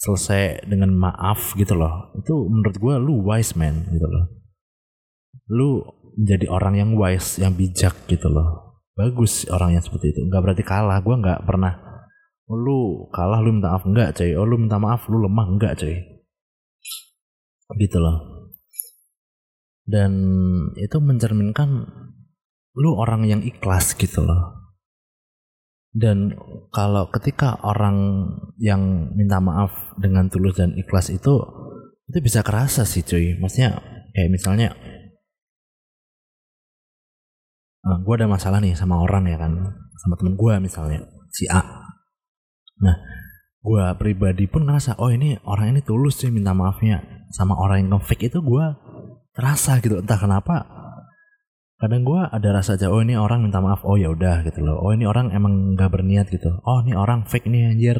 selesai 0.00 0.66
dengan 0.66 0.92
maaf 0.92 1.54
gitu 1.54 1.76
loh. 1.76 2.12
Itu 2.18 2.48
menurut 2.48 2.76
gue 2.76 2.94
lu 3.00 3.24
wise 3.24 3.54
man 3.56 3.88
gitu 3.88 4.04
loh. 4.04 4.24
Lu 5.48 5.68
menjadi 6.18 6.50
orang 6.50 6.74
yang 6.76 6.90
wise 6.98 7.40
yang 7.40 7.54
bijak 7.56 7.94
gitu 8.10 8.28
loh. 8.28 8.80
Bagus 8.92 9.48
orang 9.48 9.78
yang 9.78 9.82
seperti 9.84 10.12
itu 10.12 10.20
nggak 10.26 10.42
berarti 10.42 10.64
kalah. 10.66 10.98
Gue 11.00 11.16
nggak 11.16 11.46
pernah 11.46 11.89
oh, 12.50 12.58
lu 12.58 12.80
kalah 13.14 13.38
lu 13.38 13.54
minta 13.54 13.70
maaf 13.70 13.86
enggak 13.86 14.18
cuy? 14.18 14.34
Oh 14.34 14.46
lu 14.46 14.58
minta 14.58 14.76
maaf 14.82 15.06
lu 15.06 15.22
lemah 15.22 15.46
enggak 15.46 15.78
cuy? 15.78 15.94
Gitu 17.78 17.98
loh. 18.02 18.50
Dan 19.86 20.12
itu 20.74 20.98
mencerminkan 20.98 21.86
lu 22.74 22.90
orang 22.98 23.26
yang 23.26 23.42
ikhlas 23.46 23.94
gitu 23.94 24.26
loh. 24.26 24.74
Dan 25.90 26.38
kalau 26.70 27.10
ketika 27.10 27.58
orang 27.66 28.30
yang 28.58 29.10
minta 29.18 29.42
maaf 29.42 29.94
dengan 29.98 30.30
tulus 30.30 30.58
dan 30.58 30.74
ikhlas 30.78 31.10
itu 31.10 31.42
itu 32.10 32.18
bisa 32.18 32.42
kerasa 32.42 32.82
sih 32.86 33.02
cuy. 33.02 33.38
Maksudnya 33.38 33.78
kayak 34.14 34.30
misalnya 34.30 34.68
eh, 37.86 37.98
gue 38.02 38.14
ada 38.14 38.26
masalah 38.30 38.58
nih 38.58 38.74
sama 38.74 39.02
orang 39.02 39.26
ya 39.30 39.38
kan 39.38 39.54
sama 39.98 40.14
temen 40.18 40.34
gue 40.38 40.54
misalnya 40.62 41.06
si 41.30 41.46
A 41.50 41.89
Nah, 42.80 42.96
gue 43.60 43.84
pribadi 44.00 44.48
pun 44.48 44.64
ngerasa, 44.64 44.96
oh 44.96 45.12
ini 45.12 45.36
orang 45.44 45.76
ini 45.76 45.80
tulus 45.84 46.24
sih 46.24 46.32
minta 46.32 46.56
maafnya. 46.56 47.04
Sama 47.30 47.54
orang 47.54 47.86
yang 47.86 48.00
nge-fake 48.00 48.32
itu 48.32 48.40
gue 48.40 48.64
terasa 49.36 49.78
gitu, 49.84 50.00
entah 50.00 50.18
kenapa. 50.18 50.66
Kadang 51.80 52.04
gue 52.04 52.20
ada 52.20 52.48
rasa 52.52 52.76
aja, 52.76 52.92
oh 52.92 53.00
ini 53.00 53.16
orang 53.16 53.44
minta 53.44 53.60
maaf, 53.60 53.84
oh 53.88 53.96
ya 53.96 54.12
udah 54.12 54.44
gitu 54.44 54.60
loh. 54.60 54.80
Oh 54.84 54.92
ini 54.92 55.08
orang 55.08 55.32
emang 55.32 55.76
gak 55.76 55.92
berniat 55.92 56.28
gitu. 56.28 56.60
Oh 56.64 56.84
ini 56.84 56.92
orang 56.92 57.24
fake 57.24 57.48
nih 57.48 57.72
anjir. 57.72 57.96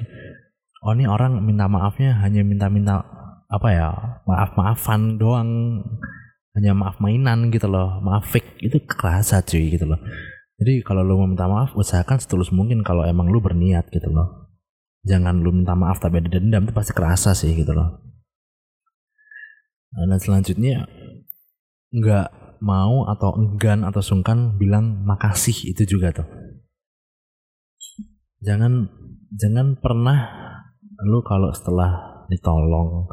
Oh 0.84 0.92
ini 0.96 1.08
orang 1.08 1.40
minta 1.44 1.68
maafnya 1.68 2.16
hanya 2.20 2.44
minta-minta 2.44 3.04
apa 3.48 3.68
ya 3.72 3.88
maaf-maafan 4.28 5.16
doang. 5.16 5.80
Hanya 6.56 6.76
maaf 6.76 7.00
mainan 7.00 7.48
gitu 7.48 7.72
loh. 7.72 8.04
Maaf 8.04 8.28
fake 8.28 8.60
itu 8.60 8.84
kerasa 8.84 9.40
cuy 9.40 9.72
gitu 9.72 9.88
loh. 9.88 10.00
Jadi 10.60 10.84
kalau 10.84 11.00
lo 11.00 11.16
mau 11.16 11.28
minta 11.32 11.48
maaf, 11.48 11.72
usahakan 11.72 12.20
setulus 12.20 12.52
mungkin 12.52 12.84
kalau 12.84 13.08
emang 13.08 13.32
lu 13.32 13.40
berniat 13.40 13.88
gitu 13.88 14.12
loh 14.12 14.39
jangan 15.04 15.40
lu 15.40 15.50
minta 15.54 15.72
maaf 15.72 16.00
tapi 16.00 16.20
ada 16.20 16.28
dendam 16.28 16.68
itu 16.68 16.74
pasti 16.76 16.92
kerasa 16.92 17.32
sih 17.32 17.52
gitu 17.56 17.72
loh. 17.72 18.00
Nah, 19.90 20.06
dan 20.06 20.20
selanjutnya 20.22 20.86
nggak 21.90 22.60
mau 22.62 23.08
atau 23.08 23.34
enggan 23.34 23.82
atau 23.82 24.04
sungkan 24.04 24.54
bilang 24.60 25.02
makasih 25.02 25.72
itu 25.72 25.82
juga 25.96 26.22
tuh. 26.22 26.28
Jangan 28.40 28.88
jangan 29.34 29.76
pernah 29.80 30.18
lu 31.04 31.24
kalau 31.24 31.50
setelah 31.50 32.24
ditolong 32.28 33.08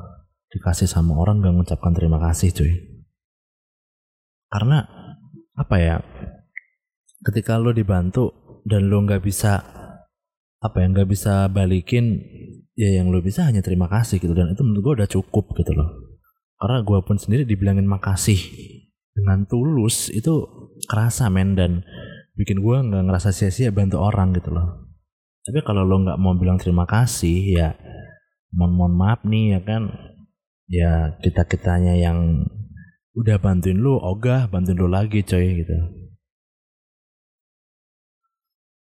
dikasih 0.52 0.88
sama 0.88 1.20
orang 1.20 1.44
gak 1.44 1.56
mengucapkan 1.56 1.94
terima 1.96 2.20
kasih 2.20 2.52
cuy. 2.56 2.74
Karena 4.48 4.84
apa 5.58 5.76
ya 5.82 5.96
ketika 7.26 7.60
lu 7.60 7.74
dibantu 7.76 8.32
dan 8.64 8.88
lu 8.88 9.04
nggak 9.04 9.24
bisa 9.26 9.77
apa 10.58 10.82
ya 10.82 10.86
nggak 10.90 11.10
bisa 11.10 11.46
balikin 11.54 12.22
ya 12.74 12.90
yang 13.02 13.14
lu 13.14 13.22
bisa 13.22 13.46
hanya 13.46 13.62
terima 13.62 13.90
kasih 13.90 14.18
gitu. 14.22 14.34
Dan 14.34 14.54
itu 14.54 14.62
menurut 14.66 14.82
gue 14.84 14.94
udah 15.04 15.10
cukup 15.10 15.54
gitu 15.58 15.74
loh. 15.74 16.18
Karena 16.58 16.82
gue 16.82 17.00
pun 17.06 17.18
sendiri 17.22 17.46
dibilangin 17.46 17.86
makasih 17.86 18.38
dengan 19.14 19.46
tulus 19.46 20.10
itu 20.10 20.46
kerasa 20.90 21.30
men. 21.30 21.54
Dan 21.54 21.86
bikin 22.38 22.62
gue 22.62 22.78
nggak 22.78 23.04
ngerasa 23.10 23.30
sia-sia 23.34 23.70
bantu 23.70 24.02
orang 24.02 24.34
gitu 24.38 24.54
loh. 24.54 24.90
Tapi 25.46 25.64
kalau 25.64 25.86
lo 25.86 26.02
nggak 26.04 26.20
mau 26.20 26.36
bilang 26.36 26.60
terima 26.60 26.84
kasih 26.84 27.56
ya 27.56 27.70
mohon 28.52 28.74
mohon 28.74 28.94
maaf 28.98 29.22
nih 29.26 29.58
ya 29.58 29.62
kan. 29.62 29.84
Ya 30.68 31.16
kita 31.24 31.48
kitanya 31.48 31.96
yang 31.96 32.44
udah 33.18 33.42
bantuin 33.42 33.82
lu 33.82 33.98
ogah 33.98 34.46
bantuin 34.46 34.78
lu 34.78 34.86
lagi 34.86 35.26
coy 35.26 35.66
gitu 35.66 35.74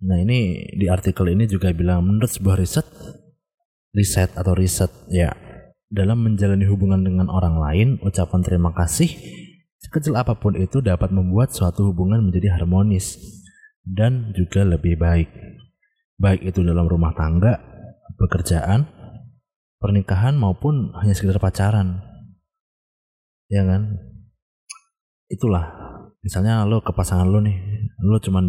nah 0.02 0.18
ini 0.18 0.66
di 0.74 0.90
artikel 0.90 1.30
ini 1.30 1.46
juga 1.46 1.70
bilang 1.72 2.02
menurut 2.02 2.30
sebuah 2.30 2.58
riset 2.58 2.88
riset 3.94 4.34
atau 4.34 4.58
riset 4.58 4.90
ya 5.14 5.30
dalam 5.92 6.24
menjalani 6.24 6.64
hubungan 6.72 7.04
dengan 7.04 7.28
orang 7.28 7.60
lain, 7.60 7.90
ucapan 8.00 8.40
terima 8.40 8.72
kasih 8.72 9.12
sekecil 9.84 10.16
apa 10.16 10.40
pun 10.40 10.56
itu 10.56 10.80
dapat 10.80 11.12
membuat 11.12 11.52
suatu 11.52 11.92
hubungan 11.92 12.24
menjadi 12.24 12.56
harmonis 12.56 13.20
dan 13.84 14.32
juga 14.32 14.64
lebih 14.64 14.96
baik. 14.96 15.28
Baik 16.16 16.48
itu 16.48 16.64
dalam 16.64 16.88
rumah 16.88 17.12
tangga, 17.12 17.60
pekerjaan, 18.16 18.88
pernikahan 19.84 20.40
maupun 20.40 20.96
hanya 21.04 21.12
sekedar 21.12 21.44
pacaran. 21.44 22.00
Ya 23.52 23.68
kan? 23.68 24.00
Itulah. 25.28 25.76
Misalnya 26.22 26.64
lo 26.70 26.86
ke 26.86 26.94
pasangan 26.94 27.26
lo 27.26 27.42
nih, 27.42 27.58
lo 28.00 28.22
cuman 28.22 28.46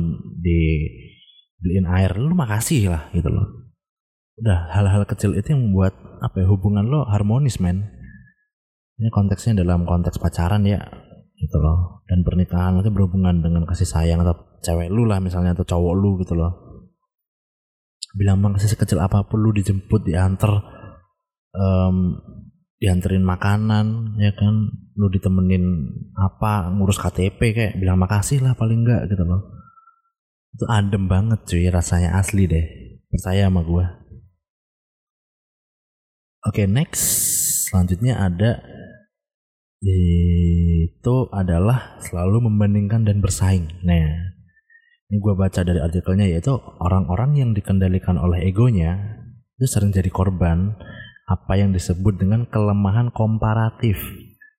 dibeliin 1.63 1.87
air, 1.87 2.19
lo 2.19 2.35
makasih 2.35 2.91
lah 2.91 3.07
gitu 3.15 3.31
loh. 3.31 3.71
Udah 4.43 4.67
hal-hal 4.75 5.07
kecil 5.07 5.39
itu 5.39 5.55
yang 5.55 5.71
membuat 5.71 5.95
apa 6.19 6.43
ya 6.43 6.51
hubungan 6.51 6.83
lo 6.83 7.07
harmonis 7.07 7.63
men. 7.63 7.87
Ini 8.99 9.15
konteksnya 9.15 9.63
dalam 9.63 9.87
konteks 9.87 10.19
pacaran 10.19 10.67
ya 10.67 10.83
gitu 11.39 11.57
loh. 11.63 12.03
Dan 12.11 12.27
pernikahan 12.27 12.83
itu 12.83 12.91
berhubungan 12.91 13.39
dengan 13.39 13.63
kasih 13.63 13.87
sayang 13.87 14.27
atau 14.27 14.59
cewek 14.59 14.91
lu 14.91 15.07
lah 15.07 15.23
misalnya 15.23 15.55
atau 15.55 15.63
cowok 15.63 15.95
lu 15.95 16.19
gitu 16.19 16.35
loh. 16.35 16.51
Bilang 18.19 18.43
makasih 18.43 18.75
sekecil 18.75 18.99
apa 18.99 19.23
pun 19.23 19.39
lu 19.39 19.55
dijemput 19.55 20.03
diantar 20.03 20.59
um, 21.55 22.19
dianterin 22.83 23.23
makanan 23.23 24.19
ya 24.19 24.35
kan 24.35 24.75
lu 24.99 25.07
ditemenin 25.07 25.63
apa 26.19 26.75
ngurus 26.75 26.99
KTP 26.99 27.39
kayak 27.55 27.79
bilang 27.79 28.03
makasih 28.03 28.43
lah 28.43 28.59
paling 28.59 28.83
enggak 28.83 29.07
gitu 29.07 29.23
loh 29.23 29.62
itu 30.53 30.65
adem 30.69 31.09
banget 31.09 31.41
cuy 31.49 31.67
rasanya 31.73 32.17
asli 32.17 32.45
deh 32.49 32.67
percaya 33.09 33.49
sama 33.49 33.65
gue 33.65 33.87
Oke, 36.43 36.59
okay, 36.59 36.67
next 36.67 37.07
selanjutnya 37.71 38.19
ada 38.19 38.59
itu 39.79 41.17
adalah 41.31 42.03
selalu 42.03 42.51
membandingkan 42.51 43.07
dan 43.07 43.23
bersaing. 43.23 43.71
Nah, 43.87 44.35
ini 45.07 45.23
gue 45.23 45.35
baca 45.39 45.63
dari 45.63 45.79
artikelnya 45.79 46.27
yaitu 46.27 46.59
orang-orang 46.83 47.39
yang 47.39 47.51
dikendalikan 47.55 48.19
oleh 48.19 48.43
egonya 48.43 49.23
itu 49.55 49.71
sering 49.71 49.95
jadi 49.95 50.11
korban 50.11 50.75
apa 51.31 51.53
yang 51.55 51.71
disebut 51.71 52.19
dengan 52.19 52.43
kelemahan 52.51 53.15
komparatif 53.15 54.03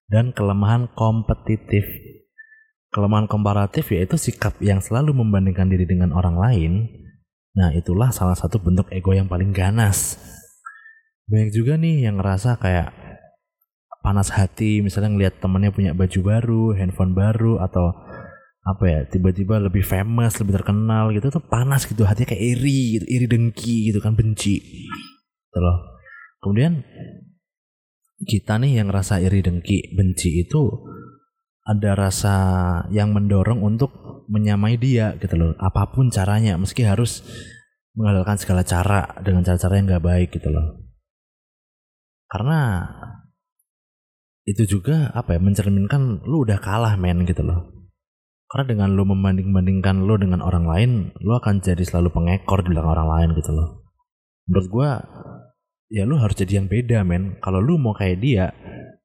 dan 0.08 0.32
kelemahan 0.32 0.88
kompetitif. 0.96 1.84
Kelemahan 2.94 3.26
komparatif 3.26 3.90
yaitu 3.90 4.22
sikap 4.22 4.54
yang 4.62 4.78
selalu 4.78 5.18
membandingkan 5.18 5.66
diri 5.66 5.90
dengan 5.90 6.14
orang 6.14 6.38
lain. 6.38 6.74
Nah, 7.58 7.74
itulah 7.74 8.14
salah 8.14 8.38
satu 8.38 8.62
bentuk 8.62 8.90
ego 8.94 9.14
yang 9.14 9.26
paling 9.26 9.50
ganas 9.50 10.18
banyak 11.28 11.50
juga 11.56 11.80
nih 11.80 12.06
yang 12.10 12.20
ngerasa 12.20 12.60
kayak 12.60 12.92
panas 14.04 14.36
hati 14.36 14.84
misalnya 14.84 15.16
ngelihat 15.16 15.40
temennya 15.40 15.72
punya 15.72 15.92
baju 15.96 16.20
baru, 16.20 16.64
handphone 16.76 17.16
baru 17.16 17.64
atau 17.64 17.96
apa 18.64 18.84
ya 18.88 19.00
tiba-tiba 19.08 19.60
lebih 19.60 19.84
famous, 19.84 20.40
lebih 20.40 20.60
terkenal 20.60 21.12
gitu 21.16 21.32
tuh 21.32 21.44
panas 21.44 21.88
gitu 21.88 22.04
hatinya 22.04 22.36
kayak 22.36 22.44
iri 22.44 23.00
gitu, 23.00 23.06
iri 23.08 23.26
dengki 23.28 23.78
gitu 23.92 24.00
kan 24.04 24.16
benci. 24.16 24.60
Gitu. 24.60 25.74
Kemudian 26.44 26.84
kita 28.24 28.60
nih 28.60 28.84
yang 28.84 28.92
rasa 28.92 29.20
iri 29.24 29.40
dengki, 29.40 29.96
benci 29.96 30.44
itu 30.44 30.62
ada 31.64 31.96
rasa 31.96 32.36
yang 32.92 33.16
mendorong 33.16 33.64
untuk 33.64 33.92
menyamai 34.28 34.76
dia 34.76 35.16
gitu 35.20 35.36
loh. 35.40 35.52
Apa 35.60 35.92
pun 35.92 36.12
caranya 36.12 36.60
meski 36.60 36.84
harus 36.84 37.24
mengandalkan 37.96 38.36
segala 38.36 38.68
cara 38.68 39.16
dengan 39.24 39.46
cara-cara 39.48 39.74
yang 39.80 39.88
gak 39.88 40.04
baik 40.04 40.30
gitu 40.36 40.50
loh. 40.52 40.84
Karena 42.28 42.90
itu 44.44 44.68
juga 44.68 45.14
apa 45.16 45.38
ya 45.38 45.40
mencerminkan 45.40 46.28
lu 46.28 46.44
udah 46.44 46.60
kalah 46.60 47.00
men 47.00 47.24
gitu 47.24 47.46
loh. 47.46 47.72
Karena 48.52 48.66
dengan 48.70 48.90
lu 48.94 49.08
membanding-bandingkan 49.08 50.04
lu 50.04 50.20
dengan 50.20 50.44
orang 50.44 50.68
lain, 50.68 50.92
lu 51.24 51.34
akan 51.34 51.64
jadi 51.64 51.82
selalu 51.82 52.14
pengekor 52.14 52.62
di 52.62 52.76
belakang 52.76 52.92
orang 52.92 53.10
lain 53.10 53.30
gitu 53.40 53.50
loh. 53.56 53.88
Menurut 54.46 54.68
gua 54.70 54.90
ya 55.94 56.10
lu 56.10 56.18
harus 56.18 56.34
jadi 56.34 56.58
yang 56.58 56.66
beda 56.66 57.06
men. 57.06 57.38
Kalau 57.38 57.62
lu 57.62 57.78
mau 57.78 57.94
kayak 57.94 58.18
dia, 58.18 58.50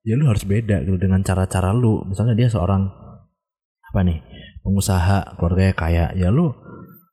ya 0.01 0.15
lu 0.17 0.25
harus 0.25 0.49
beda 0.49 0.81
gitu 0.89 0.97
dengan 0.97 1.21
cara-cara 1.21 1.77
lu. 1.77 2.01
Misalnya 2.09 2.33
dia 2.33 2.49
seorang 2.49 2.89
apa 3.93 4.01
nih 4.05 4.25
pengusaha 4.65 5.37
keluarganya 5.37 5.75
kaya, 5.77 6.05
ya 6.17 6.33
lu 6.33 6.53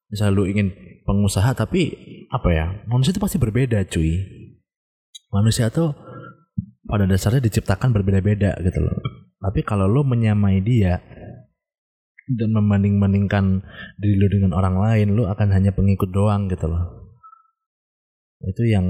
misalnya 0.08 0.32
lu 0.32 0.44
ingin 0.48 0.72
pengusaha 1.04 1.52
tapi 1.52 1.92
apa 2.32 2.50
ya 2.52 2.66
manusia 2.88 3.14
itu 3.14 3.22
pasti 3.22 3.38
berbeda 3.38 3.86
cuy 3.86 4.18
manusia 5.30 5.70
tuh 5.70 5.94
pada 6.86 7.10
dasarnya 7.10 7.42
diciptakan 7.44 7.92
berbeda-beda 7.92 8.56
gitu 8.62 8.80
loh. 8.80 8.98
Tapi 9.42 9.62
kalau 9.66 9.90
lo 9.90 10.06
menyamai 10.06 10.62
dia 10.62 11.02
dan 12.26 12.50
membanding-bandingkan 12.54 13.62
diri 14.02 14.16
lo 14.18 14.28
dengan 14.30 14.52
orang 14.58 14.82
lain, 14.82 15.08
lo 15.14 15.30
akan 15.30 15.54
hanya 15.54 15.74
pengikut 15.74 16.10
doang 16.10 16.50
gitu 16.50 16.70
loh. 16.70 17.05
Itu 18.44 18.64
yang 18.68 18.86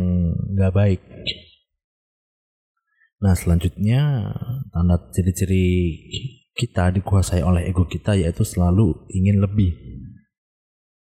gak 0.58 0.74
baik. 0.74 1.02
Nah 3.22 3.34
selanjutnya 3.34 4.32
tanda 4.74 4.98
ciri-ciri 5.14 5.98
kita 6.56 6.94
dikuasai 6.96 7.44
oleh 7.44 7.68
ego 7.68 7.84
kita 7.86 8.16
yaitu 8.16 8.42
selalu 8.48 9.06
ingin 9.12 9.44
lebih. 9.44 9.76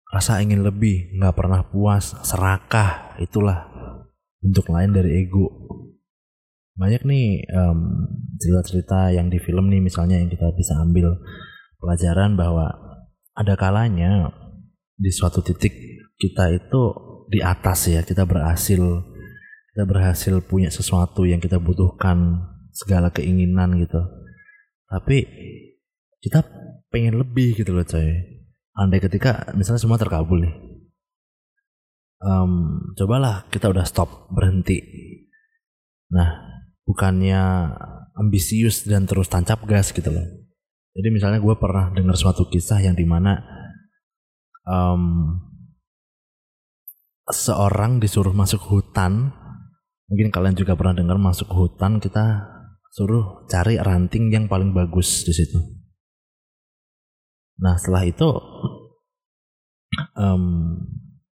Rasa 0.10 0.42
ingin 0.42 0.65
lebih, 0.65 1.22
nggak 1.22 1.38
pernah 1.38 1.62
puas, 1.70 2.18
serakah, 2.26 3.13
itulah 3.22 3.70
bentuk 4.42 4.65
lain 4.74 4.89
dari 4.89 5.22
ego 5.22 5.70
banyak 6.80 7.04
nih 7.04 7.44
um, 7.52 8.08
cerita-cerita 8.39 9.12
yang 9.12 9.28
di 9.28 9.36
film 9.44 9.68
nih 9.68 9.84
misalnya 9.84 10.15
yang 10.15 10.32
kita 10.32 10.48
bisa 10.56 10.80
ambil 10.80 11.20
pelajaran 11.76 12.39
bahwa 12.39 12.72
ada 13.36 13.60
kalanya 13.60 14.32
di 14.96 15.12
suatu 15.12 15.44
titik 15.44 15.76
kita 16.15 16.56
itu 16.56 16.82
di 17.30 17.39
atas 17.46 17.86
ya. 17.86 18.02
Kita 18.02 18.26
berhasil 18.26 18.82
kita 19.70 19.84
berhasil 19.86 20.34
punya 20.44 20.74
sesuatu 20.74 21.24
yang 21.30 21.38
kita 21.38 21.62
butuhkan 21.62 22.42
segala 22.74 23.13
keinginan 23.13 23.78
gitu. 23.78 24.02
Tapi 24.89 25.30
kita 26.20 26.44
pengen 26.89 27.22
lebih 27.22 27.54
gitu 27.56 27.72
loh 27.72 27.86
coy. 27.86 28.42
Andai 28.74 29.00
ketika 29.00 29.54
misalnya 29.54 29.80
semua 29.80 30.02
terkabul 30.02 30.44
nih. 30.44 30.56
Um, 32.20 32.84
cobalah 33.00 33.48
kita 33.48 33.72
udah 33.72 33.88
stop 33.88 34.28
berhenti. 34.34 34.82
Nah 36.12 36.44
bukannya 36.84 37.72
ambisius 38.18 38.84
dan 38.84 39.08
terus 39.08 39.32
tancap 39.32 39.63
gas 39.63 39.96
gitu 39.96 40.12
loh. 40.12 40.28
Jadi 40.92 41.08
misalnya 41.13 41.39
gue 41.39 41.56
pernah 41.56 41.94
dengar 41.96 42.18
suatu 42.20 42.50
kisah 42.52 42.84
yang 42.84 42.98
di 42.98 43.08
mana 43.08 43.39
um, 44.68 45.32
seorang 47.30 48.02
disuruh 48.02 48.34
masuk 48.34 48.62
hutan 48.70 49.34
mungkin 50.10 50.34
kalian 50.34 50.58
juga 50.58 50.74
pernah 50.74 50.98
dengar 50.98 51.22
masuk 51.22 51.50
hutan 51.50 52.02
kita 52.02 52.50
suruh 52.89 53.46
cari 53.46 53.78
ranting 53.78 54.34
yang 54.34 54.50
paling 54.50 54.74
bagus 54.74 55.22
di 55.26 55.34
situ 55.34 55.62
nah 57.62 57.78
setelah 57.78 58.04
itu 58.08 58.30
um, 60.15 60.44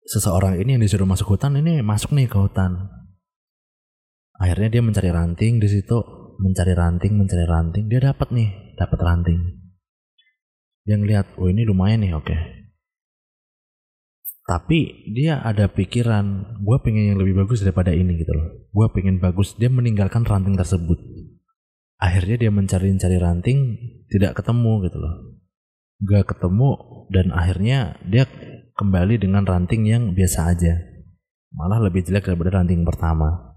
seseorang 0.08 0.60
ini 0.60 0.77
yang 0.77 0.84
disuruh 0.84 1.08
masuk 1.08 1.36
hutan 1.36 1.56
ini 1.60 1.79
masuk 1.84 2.12
nih 2.15 2.27
ke 2.27 2.38
hutan. 2.38 2.91
Akhirnya 4.38 4.79
dia 4.79 4.82
mencari 4.84 5.10
ranting 5.13 5.62
di 5.62 5.67
situ, 5.71 5.97
mencari 6.41 6.73
ranting, 6.75 7.15
mencari 7.15 7.45
ranting, 7.47 7.86
dia 7.88 8.01
dapat 8.03 8.34
nih, 8.34 8.49
dapat 8.75 8.99
ranting. 8.99 9.39
Dia 10.84 10.99
ngeliat, 10.99 11.39
oh 11.39 11.47
ini 11.47 11.63
lumayan 11.63 12.03
nih, 12.03 12.12
oke. 12.12 12.36
Tapi 14.43 15.08
dia 15.15 15.39
ada 15.39 15.71
pikiran 15.71 16.60
gue 16.60 16.77
pengen 16.84 17.15
yang 17.15 17.19
lebih 17.19 17.43
bagus 17.43 17.63
daripada 17.63 17.95
ini 17.95 18.19
gitu 18.19 18.36
loh. 18.36 18.67
Gue 18.75 18.91
pengen 18.91 19.23
bagus. 19.23 19.56
Dia 19.56 19.71
meninggalkan 19.71 20.27
ranting 20.27 20.60
tersebut. 20.60 20.99
Akhirnya 21.95 22.36
dia 22.36 22.51
mencari-cari 22.51 23.15
ranting 23.15 23.79
tidak 24.12 24.43
ketemu 24.43 24.84
gitu 24.84 24.99
loh. 24.99 25.15
Gak 26.03 26.36
ketemu 26.36 26.69
dan 27.08 27.32
akhirnya 27.32 27.95
dia 28.03 28.27
kembali 28.75 29.15
dengan 29.23 29.47
ranting 29.47 29.88
yang 29.88 30.12
biasa 30.12 30.51
aja. 30.51 30.75
Malah 31.56 31.79
lebih 31.88 32.03
jelek 32.03 32.27
daripada 32.27 32.60
ranting 32.60 32.84
pertama. 32.84 33.56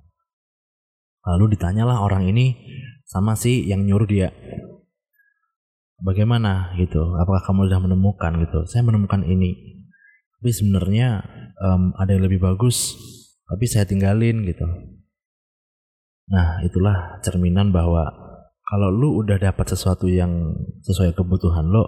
Lalu 1.27 1.59
ditanyalah 1.59 1.99
orang 2.07 2.31
ini 2.31 2.55
sama 3.03 3.35
si 3.35 3.67
yang 3.67 3.83
nyuruh 3.83 4.07
dia 4.07 4.31
bagaimana? 5.99 6.71
gitu. 6.79 7.03
Apakah 7.19 7.43
kamu 7.43 7.67
sudah 7.67 7.81
menemukan? 7.83 8.33
gitu. 8.47 8.63
Saya 8.71 8.87
menemukan 8.87 9.27
ini 9.27 9.76
tapi 10.41 10.51
sebenarnya 10.53 11.25
um, 11.61 11.97
ada 11.97 12.13
yang 12.13 12.25
lebih 12.29 12.45
bagus 12.45 12.95
tapi 13.47 13.65
saya 13.71 13.87
tinggalin 13.87 14.43
gitu. 14.43 14.67
Nah 16.31 16.61
itulah 16.67 17.23
cerminan 17.23 17.71
bahwa 17.71 18.11
kalau 18.67 18.91
lu 18.91 19.23
udah 19.23 19.39
dapat 19.39 19.67
sesuatu 19.71 20.11
yang 20.11 20.53
sesuai 20.83 21.15
kebutuhan 21.15 21.71
lo 21.71 21.87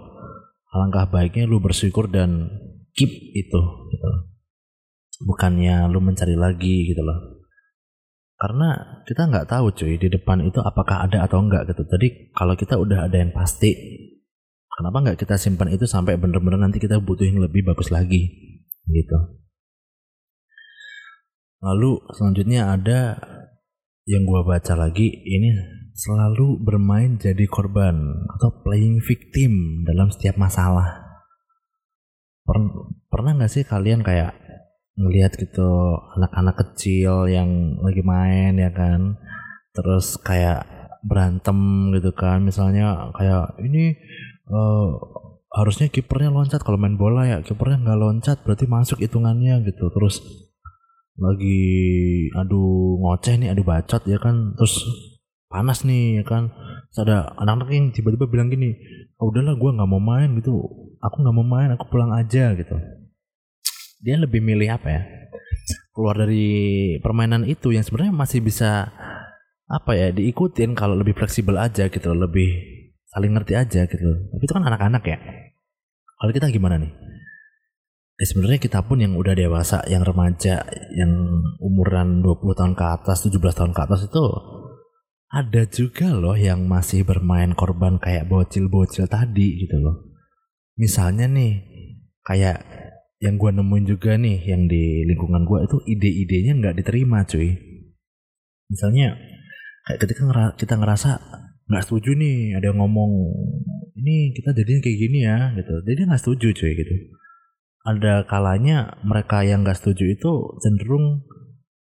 alangkah 0.71 1.11
baiknya 1.11 1.43
lu 1.49 1.59
bersyukur 1.59 2.07
dan 2.07 2.47
keep 2.95 3.11
itu 3.35 3.61
gitu. 3.91 4.09
Bukannya 5.27 5.91
lu 5.91 5.99
mencari 5.99 6.39
lagi 6.39 6.87
gitu 6.87 7.03
loh. 7.03 7.43
Karena 8.39 9.03
kita 9.03 9.27
nggak 9.27 9.51
tahu 9.51 9.75
cuy 9.75 9.99
di 9.99 10.07
depan 10.07 10.39
itu 10.47 10.63
apakah 10.63 11.03
ada 11.03 11.27
atau 11.27 11.43
enggak 11.43 11.67
gitu. 11.75 11.83
Jadi 11.83 12.31
kalau 12.31 12.55
kita 12.55 12.79
udah 12.79 13.11
ada 13.11 13.19
yang 13.19 13.35
pasti 13.35 13.75
Kenapa 14.79 15.03
nggak 15.03 15.19
kita 15.19 15.35
simpan 15.35 15.75
itu 15.75 15.83
sampai 15.83 16.15
bener-bener 16.15 16.55
nanti 16.55 16.79
kita 16.79 17.03
butuhin 17.03 17.35
lebih 17.35 17.67
bagus 17.67 17.91
lagi 17.91 18.31
gitu. 18.87 19.19
Lalu 21.59 21.99
selanjutnya 22.15 22.79
ada 22.79 23.19
yang 24.07 24.23
gua 24.23 24.47
baca 24.47 24.79
lagi 24.79 25.11
ini 25.11 25.51
selalu 25.91 26.63
bermain 26.63 27.19
jadi 27.19 27.43
korban 27.51 28.23
atau 28.39 28.63
playing 28.63 29.03
victim 29.03 29.83
dalam 29.83 30.15
setiap 30.15 30.39
masalah. 30.39 31.03
Per 32.47 32.55
pernah 33.11 33.35
nggak 33.35 33.51
sih 33.51 33.67
kalian 33.67 33.99
kayak 33.99 34.31
ngelihat 34.95 35.35
gitu 35.35 35.99
anak-anak 36.15 36.55
kecil 36.55 37.27
yang 37.27 37.75
lagi 37.83 37.99
main 37.99 38.55
ya 38.55 38.71
kan, 38.71 39.19
terus 39.75 40.15
kayak 40.23 40.63
berantem 41.03 41.91
gitu 41.99 42.15
kan, 42.15 42.47
misalnya 42.47 43.11
kayak 43.11 43.59
ini 43.59 43.99
uh, 44.49 44.89
harusnya 45.49 45.89
kipernya 45.89 46.29
loncat 46.29 46.61
kalau 46.61 46.77
main 46.77 46.97
bola 46.97 47.25
ya. 47.25 47.37
Kipernya 47.41 47.81
nggak 47.81 47.99
loncat 47.99 48.37
berarti 48.45 48.65
masuk 48.69 49.01
hitungannya 49.01 49.65
gitu. 49.65 49.89
Terus 49.89 50.21
lagi 51.19 51.61
adu 52.37 52.95
ngoceh 53.03 53.35
nih 53.41 53.49
adu 53.53 53.63
bacot 53.65 54.03
ya 54.05 54.17
kan. 54.21 54.53
Terus 54.57 54.85
panas 55.49 55.85
nih 55.85 56.21
ya 56.21 56.23
kan. 56.25 56.53
Terus 56.89 56.99
ada 57.05 57.33
anak-anak 57.37 57.69
yang 57.73 57.85
tiba-tiba 57.93 58.25
bilang 58.29 58.49
gini 58.49 58.73
oh, 59.21 59.29
udahlah 59.29 59.57
gue 59.57 59.71
nggak 59.73 59.89
mau 59.89 60.01
main 60.01 60.29
gitu. 60.37 60.53
Aku 60.99 61.15
nggak 61.23 61.35
mau 61.35 61.47
main 61.47 61.69
aku 61.73 61.85
pulang 61.89 62.11
aja 62.13 62.53
gitu. 62.53 62.75
Dia 63.99 64.15
lebih 64.15 64.39
milih 64.39 64.69
apa 64.73 64.87
ya? 64.89 65.01
Keluar 65.91 66.15
dari 66.15 66.95
permainan 67.03 67.43
itu 67.43 67.75
yang 67.75 67.83
sebenarnya 67.83 68.15
masih 68.15 68.39
bisa 68.39 68.87
apa 69.69 69.93
ya 69.93 70.09
diikutin 70.09 70.73
kalau 70.73 70.97
lebih 70.97 71.13
fleksibel 71.13 71.53
aja 71.53 71.93
gitu 71.93 72.09
lebih 72.09 72.78
saling 73.19 73.35
ngerti 73.35 73.53
aja 73.59 73.83
gitu 73.83 74.31
tapi 74.31 74.43
itu 74.47 74.53
kan 74.55 74.63
anak-anak 74.63 75.03
ya. 75.03 75.19
Kalau 76.19 76.31
kita 76.31 76.47
gimana 76.47 76.79
nih? 76.79 76.91
Eh, 78.19 78.27
sebenarnya 78.27 78.59
kita 78.59 78.83
pun 78.83 78.99
yang 78.99 79.15
udah 79.15 79.35
dewasa 79.35 79.83
yang 79.87 80.03
remaja 80.03 80.63
yang 80.95 81.11
umuran 81.59 82.19
20 82.19 82.51
tahun 82.55 82.73
ke 82.75 82.85
atas 82.99 83.27
17 83.27 83.39
tahun 83.55 83.71
ke 83.71 83.79
atas 83.79 84.07
itu 84.07 84.23
ada 85.31 85.63
juga 85.67 86.11
loh 86.11 86.35
yang 86.35 86.67
masih 86.67 87.07
bermain 87.07 87.55
korban 87.55 87.95
kayak 87.95 88.27
bocil-bocil 88.27 89.07
tadi 89.07 89.63
gitu 89.63 89.79
loh. 89.79 90.19
Misalnya 90.75 91.31
nih 91.31 91.63
kayak 92.23 92.59
yang 93.23 93.35
gue 93.35 93.51
nemuin 93.51 93.85
juga 93.87 94.15
nih 94.15 94.47
yang 94.47 94.67
di 94.67 95.07
lingkungan 95.07 95.47
gue 95.47 95.59
itu 95.63 95.77
ide-idenya 95.87 96.59
nggak 96.59 96.75
diterima 96.83 97.23
cuy. 97.23 97.55
Misalnya 98.67 99.15
kayak 99.87 99.99
ketika 100.03 100.23
kita 100.59 100.75
ngerasa 100.75 101.11
nggak 101.69 101.85
setuju 101.85 102.17
nih 102.17 102.57
ada 102.57 102.73
ngomong 102.73 103.11
ini 104.01 104.33
kita 104.33 104.57
jadinya 104.57 104.81
kayak 104.81 104.97
gini 104.97 105.19
ya 105.21 105.37
gitu. 105.53 105.73
Jadi 105.85 105.99
nggak 106.09 106.21
setuju 106.21 106.47
cuy 106.57 106.73
gitu. 106.73 106.93
Ada 107.85 108.25
kalanya 108.25 108.97
mereka 109.05 109.45
yang 109.45 109.61
nggak 109.61 109.77
setuju 109.77 110.17
itu 110.17 110.31
cenderung 110.65 111.23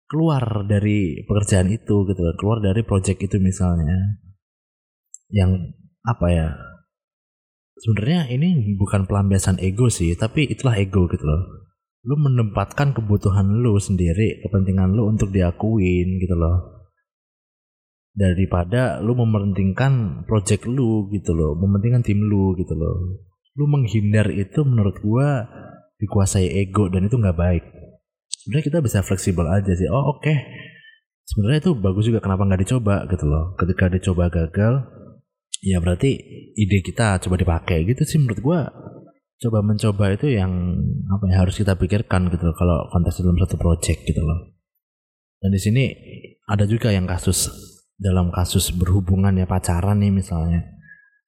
keluar 0.05 0.69
dari 0.69 1.25
pekerjaan 1.25 1.73
itu 1.73 1.97
gitu 2.05 2.21
keluar 2.37 2.61
dari 2.61 2.85
project 2.85 3.25
itu 3.25 3.41
misalnya. 3.41 4.21
Yang 5.33 5.73
apa 6.05 6.27
ya 6.29 6.49
sebenarnya 7.81 8.29
ini 8.29 8.77
bukan 8.77 9.09
pelampiasan 9.09 9.57
ego 9.65 9.89
sih 9.89 10.13
tapi 10.13 10.45
itulah 10.45 10.77
ego 10.77 11.09
gitu 11.09 11.25
loh. 11.25 11.73
Lu 12.05 12.21
menempatkan 12.21 12.93
kebutuhan 12.93 13.49
lu 13.65 13.81
sendiri 13.81 14.45
kepentingan 14.45 14.93
lu 14.93 15.09
untuk 15.09 15.33
diakuin 15.33 16.21
gitu 16.21 16.37
loh 16.37 16.80
daripada 18.11 18.99
lu 18.99 19.15
mementingkan 19.15 20.25
project 20.27 20.67
lu 20.67 21.07
gitu 21.15 21.31
loh, 21.31 21.55
mementingkan 21.55 22.03
tim 22.03 22.19
lu 22.21 22.59
gitu 22.59 22.75
loh. 22.75 23.23
Lu 23.55 23.65
menghindar 23.71 24.31
itu 24.31 24.63
menurut 24.67 24.99
gua 25.03 25.47
dikuasai 26.01 26.49
ego 26.65 26.89
dan 26.91 27.07
itu 27.07 27.17
nggak 27.19 27.39
baik. 27.39 27.65
Sebenarnya 28.31 28.65
kita 28.67 28.79
bisa 28.81 28.99
fleksibel 29.05 29.47
aja 29.47 29.73
sih. 29.77 29.87
Oh 29.87 30.17
oke, 30.17 30.25
okay. 30.25 30.37
sebenarnya 31.29 31.61
itu 31.69 31.73
bagus 31.77 32.05
juga 32.09 32.25
kenapa 32.25 32.47
nggak 32.47 32.63
dicoba 32.67 33.07
gitu 33.07 33.25
loh. 33.29 33.55
Ketika 33.55 33.85
dicoba 33.93 34.33
gagal, 34.33 34.75
ya 35.63 35.79
berarti 35.79 36.11
ide 36.57 36.79
kita 36.83 37.21
coba 37.21 37.37
dipakai 37.39 37.87
gitu 37.87 38.03
sih 38.03 38.19
menurut 38.19 38.41
gua. 38.43 38.61
Coba 39.41 39.65
mencoba 39.65 40.13
itu 40.13 40.29
yang 40.37 40.53
apa 41.09 41.25
ya 41.33 41.41
harus 41.41 41.57
kita 41.57 41.73
pikirkan 41.73 42.29
gitu 42.29 42.45
loh, 42.45 42.57
kalau 42.59 42.93
kontes 42.93 43.17
dalam 43.25 43.41
satu 43.41 43.57
project 43.57 44.05
gitu 44.05 44.21
loh. 44.21 44.53
Dan 45.41 45.57
di 45.57 45.61
sini 45.61 45.85
ada 46.45 46.69
juga 46.69 46.93
yang 46.93 47.09
kasus 47.09 47.70
dalam 48.01 48.33
kasus 48.33 48.73
berhubungan 48.73 49.37
ya 49.37 49.45
pacaran 49.45 50.01
nih 50.01 50.09
misalnya. 50.09 50.65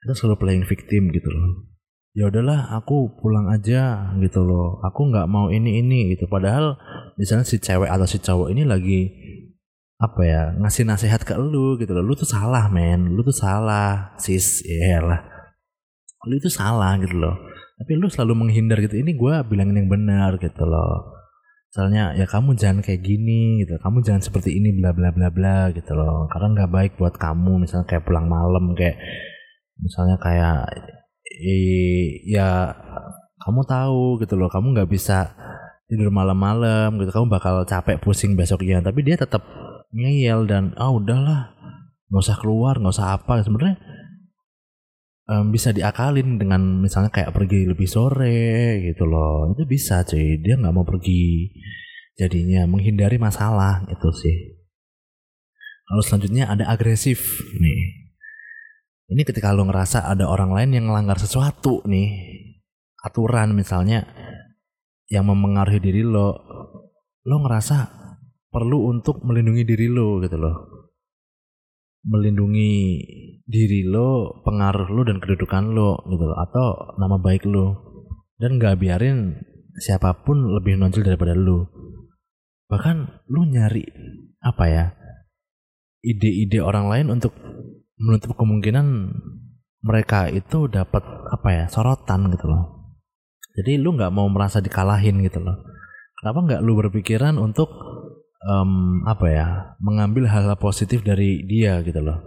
Kita 0.03 0.17
selalu 0.17 0.37
playing 0.41 0.67
victim 0.67 1.13
gitu 1.13 1.29
loh. 1.29 1.69
Ya 2.13 2.29
udahlah 2.29 2.73
aku 2.75 3.13
pulang 3.21 3.53
aja 3.53 4.13
gitu 4.19 4.43
loh. 4.43 4.81
Aku 4.83 5.13
nggak 5.13 5.29
mau 5.29 5.53
ini 5.53 5.79
ini 5.85 6.17
gitu. 6.17 6.27
Padahal 6.27 6.81
misalnya 7.21 7.45
si 7.47 7.61
cewek 7.61 7.87
atau 7.87 8.09
si 8.09 8.19
cowok 8.19 8.51
ini 8.51 8.67
lagi 8.67 9.01
apa 10.03 10.21
ya 10.27 10.43
ngasih 10.59 10.83
nasihat 10.89 11.23
ke 11.23 11.37
lu 11.39 11.79
gitu 11.79 11.95
loh. 11.95 12.03
Lu 12.03 12.17
tuh 12.19 12.27
salah 12.27 12.67
men. 12.73 13.15
Lu 13.15 13.23
tuh 13.23 13.37
salah 13.37 14.17
sis. 14.19 14.65
Ya 14.67 14.99
lah 15.05 15.21
lu 16.23 16.39
itu 16.39 16.51
salah 16.51 16.99
gitu 17.03 17.19
loh. 17.19 17.35
Tapi 17.79 17.99
lu 17.99 18.07
selalu 18.07 18.47
menghindar 18.47 18.79
gitu. 18.79 18.95
Ini 18.95 19.15
gue 19.15 19.35
bilangin 19.47 19.83
yang 19.83 19.91
benar 19.91 20.39
gitu 20.39 20.63
loh 20.67 21.22
misalnya 21.73 22.13
ya 22.21 22.29
kamu 22.29 22.53
jangan 22.53 22.85
kayak 22.85 23.01
gini 23.01 23.65
gitu. 23.65 23.81
Kamu 23.81 24.05
jangan 24.05 24.21
seperti 24.21 24.61
ini 24.61 24.77
bla 24.77 24.93
bla 24.93 25.09
bla 25.09 25.33
bla 25.33 25.73
gitu 25.73 25.97
loh. 25.97 26.29
Karena 26.29 26.53
nggak 26.53 26.69
baik 26.69 26.93
buat 27.01 27.17
kamu 27.17 27.65
misalnya 27.65 27.89
kayak 27.89 28.05
pulang 28.05 28.29
malam 28.29 28.77
kayak 28.77 29.01
misalnya 29.81 30.21
kayak 30.21 30.69
ya 32.29 32.77
kamu 33.41 33.61
tahu 33.65 34.21
gitu 34.21 34.37
loh. 34.37 34.53
Kamu 34.53 34.77
nggak 34.77 34.91
bisa 34.93 35.33
tidur 35.89 36.13
malam-malam 36.13 37.01
gitu. 37.01 37.09
Kamu 37.09 37.33
bakal 37.33 37.65
capek 37.65 37.97
pusing 38.05 38.37
besoknya. 38.37 38.85
Tapi 38.85 39.01
dia 39.01 39.17
tetap 39.17 39.41
ngeyel 39.97 40.45
dan 40.45 40.77
ah 40.77 40.93
udahlah 40.93 41.57
nggak 42.13 42.21
usah 42.21 42.37
keluar 42.37 42.77
nggak 42.77 43.01
usah 43.01 43.17
apa. 43.17 43.41
Sebenarnya 43.41 43.81
um, 45.29 45.55
bisa 45.55 45.71
diakalin 45.71 46.41
dengan 46.41 46.83
misalnya 46.83 47.13
kayak 47.13 47.35
pergi 47.35 47.69
lebih 47.69 47.87
sore 47.87 48.83
gitu 48.83 49.05
loh. 49.07 49.53
Itu 49.55 49.67
bisa 49.69 50.03
cuy. 50.03 50.41
Dia 50.43 50.59
nggak 50.59 50.75
mau 50.75 50.87
pergi. 50.87 51.53
Jadinya 52.19 52.69
menghindari 52.69 53.17
masalah 53.17 53.87
itu 53.89 54.09
sih. 54.13 54.37
Lalu 55.93 56.03
selanjutnya 56.03 56.45
ada 56.49 56.65
agresif 56.71 57.43
nih. 57.59 57.83
Ini 59.13 59.23
ketika 59.29 59.53
lo 59.53 59.69
ngerasa 59.69 60.09
ada 60.09 60.25
orang 60.25 60.57
lain 60.57 60.71
yang 60.81 60.87
melanggar 60.89 61.21
sesuatu 61.21 61.85
nih. 61.85 62.11
Aturan 63.03 63.53
misalnya 63.53 64.07
yang 65.11 65.27
memengaruhi 65.29 65.83
diri 65.83 66.07
lo 66.07 66.39
lo 67.23 67.37
ngerasa 67.43 67.77
perlu 68.49 68.89
untuk 68.89 69.21
melindungi 69.27 69.67
diri 69.67 69.87
lo 69.91 70.23
gitu 70.23 70.39
loh 70.39 70.82
melindungi 72.03 72.99
diri 73.47 73.87
lo, 73.87 74.43
pengaruh 74.43 74.91
lo 74.91 75.03
dan 75.07 75.23
kedudukan 75.23 75.71
lo 75.71 76.03
gitu 76.11 76.25
loh 76.27 76.38
atau 76.38 76.99
nama 76.99 77.19
baik 77.19 77.47
lo 77.47 77.93
dan 78.43 78.59
gak 78.59 78.83
biarin 78.83 79.38
siapa 79.79 80.27
pun 80.27 80.51
lebih 80.59 80.75
nonjol 80.75 81.07
daripada 81.07 81.38
lo. 81.38 81.71
Bahkan 82.67 83.27
lo 83.31 83.41
nyari 83.47 83.85
apa 84.43 84.67
ya? 84.67 84.87
ide-ide 86.03 86.59
orang 86.59 86.91
lain 86.91 87.15
untuk 87.15 87.31
menutup 87.95 88.35
kemungkinan 88.35 89.15
mereka 89.87 90.27
itu 90.27 90.67
dapat 90.67 91.07
apa 91.31 91.49
ya? 91.55 91.65
sorotan 91.71 92.27
gitu 92.35 92.51
loh. 92.51 92.91
Jadi 93.55 93.79
lu 93.79 93.95
nggak 93.95 94.11
mau 94.11 94.27
merasa 94.27 94.59
dikalahin 94.59 95.23
gitu 95.23 95.38
loh. 95.38 95.55
Kenapa 96.19 96.38
nggak 96.43 96.61
lu 96.67 96.75
berpikiran 96.75 97.38
untuk 97.38 97.71
um, 98.46 99.02
apa 99.07 99.26
ya 99.31 99.46
mengambil 99.78 100.26
hal-hal 100.26 100.59
positif 100.59 101.02
dari 101.07 101.42
dia 101.46 101.83
gitu 101.87 102.02
loh. 102.02 102.18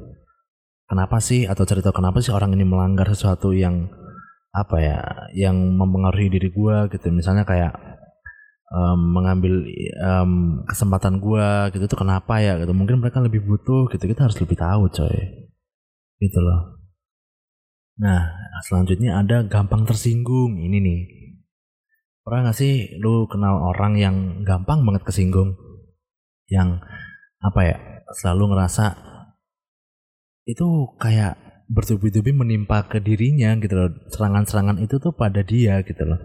Kenapa 0.86 1.18
sih 1.18 1.50
atau 1.50 1.66
cerita 1.66 1.90
kenapa 1.90 2.22
sih 2.22 2.30
orang 2.30 2.54
ini 2.54 2.62
melanggar 2.62 3.10
sesuatu 3.10 3.52
yang 3.52 3.90
apa 4.54 4.78
ya 4.80 5.00
yang 5.34 5.58
mempengaruhi 5.76 6.30
diri 6.32 6.50
gua 6.54 6.86
gitu. 6.88 7.10
Misalnya 7.10 7.44
kayak 7.44 7.74
um, 8.70 9.18
mengambil 9.18 9.66
um, 10.06 10.62
kesempatan 10.70 11.18
gua 11.18 11.74
gitu 11.74 11.90
tuh 11.90 12.00
kenapa 12.06 12.40
ya 12.40 12.62
gitu. 12.62 12.72
Mungkin 12.72 13.02
mereka 13.02 13.20
lebih 13.20 13.44
butuh 13.44 13.90
gitu 13.92 14.04
kita 14.06 14.30
harus 14.30 14.38
lebih 14.38 14.56
tahu 14.56 14.88
coy. 14.94 15.18
Gitu 16.22 16.40
loh. 16.40 16.80
Nah 18.00 18.32
selanjutnya 18.64 19.20
ada 19.26 19.42
gampang 19.44 19.90
tersinggung 19.90 20.62
ini 20.62 20.78
nih. 20.80 21.02
Pernah 22.26 22.50
gak 22.50 22.58
sih 22.58 22.98
lu 22.98 23.30
kenal 23.30 23.62
orang 23.62 24.02
yang 24.02 24.16
gampang 24.42 24.82
banget 24.82 25.06
kesinggung 25.06 25.65
yang 26.52 26.82
apa 27.42 27.62
ya 27.66 27.78
selalu 28.22 28.54
ngerasa 28.54 28.86
itu 30.46 30.66
kayak 31.02 31.38
bertubi-tubi 31.66 32.30
menimpa 32.34 32.86
ke 32.86 33.02
dirinya 33.02 33.58
gitu 33.58 33.74
loh 33.74 33.90
serangan-serangan 34.14 34.78
itu 34.82 35.02
tuh 35.02 35.14
pada 35.18 35.42
dia 35.42 35.82
gitu 35.82 36.06
loh 36.06 36.22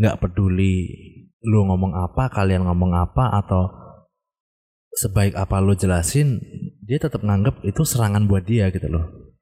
nggak 0.00 0.24
peduli 0.24 0.88
lu 1.42 1.66
ngomong 1.66 1.92
apa, 1.98 2.30
kalian 2.30 2.62
ngomong 2.70 2.94
apa 2.94 3.42
atau 3.42 3.66
sebaik 4.94 5.34
apa 5.34 5.58
lu 5.58 5.74
jelasin, 5.74 6.38
dia 6.86 7.02
tetap 7.02 7.26
nganggep 7.26 7.66
itu 7.66 7.82
serangan 7.82 8.30
buat 8.30 8.46
dia 8.46 8.70
gitu 8.70 8.86
loh. 8.86 9.34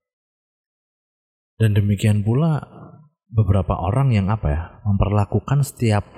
Dan 1.60 1.76
demikian 1.76 2.24
pula 2.24 2.64
beberapa 3.28 3.76
orang 3.76 4.16
yang 4.16 4.32
apa 4.32 4.48
ya, 4.48 4.62
memperlakukan 4.88 5.60
setiap 5.60 6.08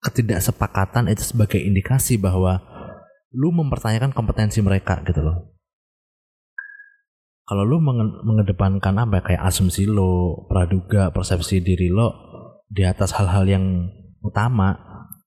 ketidaksepakatan 0.00 1.12
itu 1.12 1.36
sebagai 1.36 1.60
indikasi 1.60 2.16
bahwa 2.16 2.64
lu 3.34 3.50
mempertanyakan 3.50 4.14
kompetensi 4.14 4.62
mereka 4.62 5.02
gitu 5.02 5.20
loh. 5.20 5.54
Kalau 7.44 7.60
lu 7.60 7.76
mengedepankan 8.24 8.96
apa 8.96 9.20
ya, 9.20 9.22
kayak 9.28 9.42
asumsi 9.52 9.84
lo, 9.84 10.48
praduga, 10.48 11.12
persepsi 11.12 11.60
diri 11.60 11.92
lo 11.92 12.08
di 12.72 12.88
atas 12.88 13.12
hal-hal 13.20 13.44
yang 13.44 13.64
utama, 14.24 14.72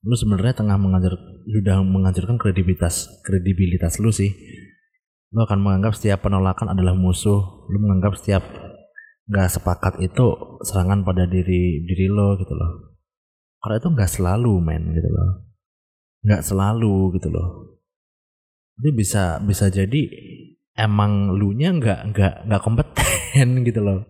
lu 0.01 0.17
sebenarnya 0.17 0.65
tengah 0.65 0.81
mengajar 0.81 1.13
sudah 1.45 1.77
mengajarkan 1.85 2.41
kredibilitas 2.41 3.05
kredibilitas 3.21 4.01
lu 4.01 4.09
sih. 4.09 4.33
Lu 5.29 5.45
akan 5.45 5.61
menganggap 5.61 5.93
setiap 5.93 6.25
penolakan 6.25 6.73
adalah 6.73 6.97
musuh 6.97 7.69
lu 7.69 7.77
menganggap 7.83 8.17
setiap 8.17 8.41
nggak 9.27 9.51
sepakat 9.59 9.99
itu 9.99 10.57
serangan 10.63 11.03
pada 11.03 11.27
diri 11.29 11.85
diri 11.85 12.07
lo 12.09 12.33
gitu 12.41 12.55
loh. 12.57 12.97
Karena 13.61 13.77
itu 13.77 13.89
nggak 13.93 14.09
selalu 14.09 14.53
men 14.57 14.89
gitu 14.95 15.09
loh. 15.11 15.29
Nggak 16.25 16.41
selalu 16.41 17.13
gitu 17.19 17.29
loh 17.29 17.76
itu 18.77 18.89
bisa 18.93 19.41
bisa 19.41 19.73
jadi 19.73 20.01
emang 20.77 21.33
lu 21.33 21.57
nya 21.57 21.73
nggak 21.73 22.13
nggak 22.13 22.33
nggak 22.45 22.61
kompeten 22.61 23.47
gitu 23.67 23.81
loh. 23.81 24.05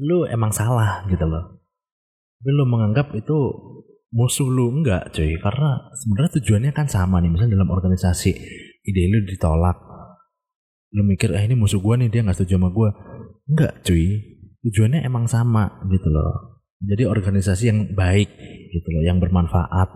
Lu 0.00 0.24
emang 0.24 0.50
salah 0.50 1.04
gitu 1.12 1.28
loh. 1.28 1.60
Tapi 2.40 2.50
lu 2.54 2.64
menganggap 2.64 3.12
itu 3.18 3.36
musuh 4.14 4.48
lu 4.48 4.72
enggak 4.80 5.12
cuy. 5.12 5.36
Karena 5.36 5.92
sebenarnya 5.92 6.30
tujuannya 6.40 6.72
kan 6.72 6.86
sama 6.88 7.20
nih. 7.20 7.28
Misalnya 7.28 7.60
dalam 7.60 7.70
organisasi 7.74 8.30
ide 8.88 9.02
lu 9.12 9.20
ditolak. 9.28 9.76
Lu 10.96 11.04
mikir 11.04 11.36
eh 11.36 11.44
ini 11.44 11.52
musuh 11.58 11.82
gua 11.82 12.00
nih 12.00 12.08
dia 12.08 12.24
nggak 12.24 12.38
setuju 12.38 12.56
sama 12.56 12.70
gua. 12.72 12.94
Enggak 13.44 13.84
cuy. 13.84 14.38
Tujuannya 14.64 15.04
emang 15.04 15.28
sama 15.28 15.84
gitu 15.92 16.08
loh. 16.08 16.62
Jadi 16.78 17.04
organisasi 17.04 17.64
yang 17.68 17.78
baik 17.92 18.30
gitu 18.70 18.88
loh 18.94 19.02
yang 19.02 19.18
bermanfaat. 19.18 19.88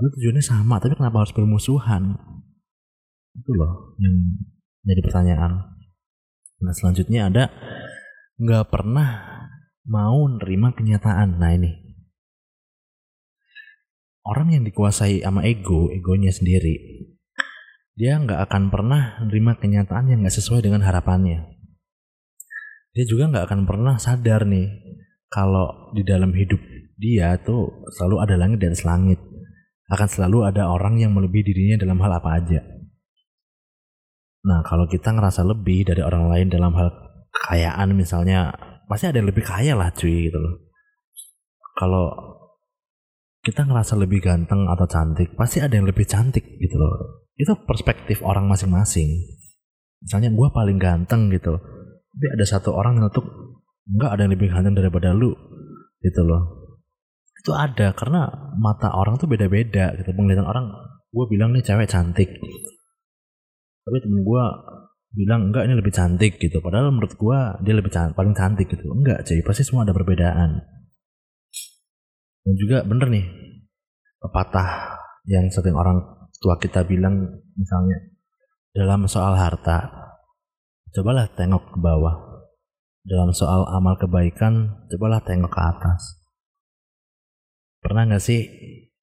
Lalu 0.00 0.08
tujuannya 0.16 0.44
sama 0.44 0.80
tapi 0.80 0.96
kenapa 0.96 1.22
harus 1.24 1.32
bermusuhan 1.36 2.16
itu 3.36 3.50
loh 3.52 3.96
yang 4.00 4.16
jadi 4.86 5.00
pertanyaan 5.04 5.52
nah 6.56 6.72
selanjutnya 6.72 7.28
ada 7.28 7.44
nggak 8.40 8.72
pernah 8.72 9.08
mau 9.84 10.24
nerima 10.28 10.72
kenyataan 10.72 11.36
nah 11.36 11.52
ini 11.52 11.86
orang 14.26 14.58
yang 14.58 14.64
dikuasai 14.66 15.22
sama 15.22 15.46
ego, 15.46 15.88
egonya 15.94 16.34
sendiri, 16.34 17.06
dia 17.94 18.18
nggak 18.18 18.50
akan 18.50 18.68
pernah 18.68 19.22
menerima 19.22 19.52
kenyataan 19.62 20.10
yang 20.10 20.18
nggak 20.26 20.34
sesuai 20.34 20.66
dengan 20.66 20.82
harapannya. 20.82 21.46
Dia 22.92 23.04
juga 23.06 23.30
nggak 23.30 23.44
akan 23.46 23.60
pernah 23.64 23.94
sadar 23.96 24.44
nih 24.44 24.68
kalau 25.30 25.94
di 25.94 26.02
dalam 26.02 26.34
hidup 26.34 26.58
dia 26.96 27.38
tuh 27.40 27.86
selalu 27.94 28.16
ada 28.26 28.34
langit 28.36 28.58
dan 28.60 28.74
langit. 28.84 29.20
Akan 29.86 30.10
selalu 30.10 30.50
ada 30.50 30.66
orang 30.66 30.98
yang 30.98 31.14
melebihi 31.14 31.46
dirinya 31.46 31.76
dalam 31.78 32.02
hal 32.02 32.18
apa 32.18 32.42
aja. 32.42 32.60
Nah, 34.46 34.62
kalau 34.62 34.86
kita 34.86 35.10
ngerasa 35.10 35.42
lebih 35.42 35.82
dari 35.90 36.06
orang 36.06 36.30
lain 36.30 36.46
dalam 36.46 36.70
hal 36.78 36.88
kekayaan 37.34 37.90
misalnya, 37.98 38.54
pasti 38.86 39.10
ada 39.10 39.18
yang 39.18 39.26
lebih 39.26 39.42
kaya 39.42 39.74
lah 39.74 39.90
cuy 39.90 40.30
gitu 40.30 40.38
loh. 40.38 40.70
Kalau 41.74 42.06
kita 43.42 43.66
ngerasa 43.66 43.98
lebih 43.98 44.22
ganteng 44.22 44.70
atau 44.70 44.86
cantik, 44.86 45.34
pasti 45.34 45.58
ada 45.58 45.74
yang 45.74 45.86
lebih 45.86 46.06
cantik 46.06 46.46
gitu 46.62 46.78
loh. 46.78 47.26
Itu 47.34 47.58
perspektif 47.66 48.22
orang 48.22 48.46
masing-masing. 48.46 49.34
Misalnya 49.98 50.30
gue 50.30 50.48
paling 50.54 50.78
ganteng 50.78 51.26
gitu, 51.34 51.58
tapi 52.14 52.26
ada 52.30 52.44
satu 52.46 52.70
orang 52.70 53.02
yang 53.02 53.10
tuh 53.10 53.26
nggak 53.86 54.10
ada 54.14 54.20
yang 54.26 54.32
lebih 54.34 54.48
ganteng 54.54 54.78
daripada 54.78 55.10
lu 55.10 55.34
gitu 55.98 56.22
loh. 56.22 56.42
Itu 57.42 57.50
ada 57.50 57.90
karena 57.98 58.30
mata 58.58 58.94
orang 58.94 59.18
tuh 59.18 59.26
beda-beda 59.26 59.94
gitu. 59.98 60.10
Penglihatan 60.14 60.46
orang, 60.46 60.70
gue 61.10 61.24
bilang 61.30 61.50
nih 61.50 61.66
cewek 61.66 61.90
cantik, 61.90 62.30
tapi 63.86 64.02
temen 64.02 64.26
gue 64.26 64.44
bilang 65.14 65.48
enggak 65.48 65.70
ini 65.70 65.78
lebih 65.78 65.94
cantik 65.94 66.42
gitu. 66.42 66.58
Padahal 66.58 66.90
menurut 66.90 67.14
gue 67.14 67.38
dia 67.62 67.74
lebih 67.78 67.94
cantik, 67.94 68.18
paling 68.18 68.34
cantik 68.34 68.66
gitu. 68.66 68.90
Enggak 68.90 69.22
cuy, 69.22 69.40
pasti 69.46 69.62
semua 69.62 69.86
ada 69.86 69.94
perbedaan. 69.94 70.58
Dan 72.42 72.54
juga 72.58 72.82
bener 72.82 73.06
nih, 73.14 73.26
pepatah 74.18 74.98
yang 75.30 75.46
sering 75.54 75.78
orang 75.78 76.02
tua 76.42 76.58
kita 76.58 76.82
bilang 76.82 77.46
misalnya 77.54 78.10
dalam 78.74 79.06
soal 79.06 79.38
harta, 79.38 79.86
cobalah 80.90 81.30
tengok 81.38 81.70
ke 81.70 81.78
bawah. 81.78 82.26
Dalam 83.06 83.30
soal 83.30 83.62
amal 83.70 83.94
kebaikan, 84.02 84.82
cobalah 84.90 85.22
tengok 85.22 85.46
ke 85.54 85.62
atas. 85.62 86.26
Pernah 87.78 88.02
gak 88.10 88.18
sih 88.18 88.42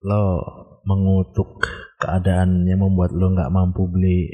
lo 0.04 0.44
mengutuk 0.84 1.64
keadaan 2.04 2.68
yang 2.68 2.84
membuat 2.84 3.16
lo 3.16 3.32
nggak 3.32 3.48
mampu 3.48 3.88
beli 3.88 4.28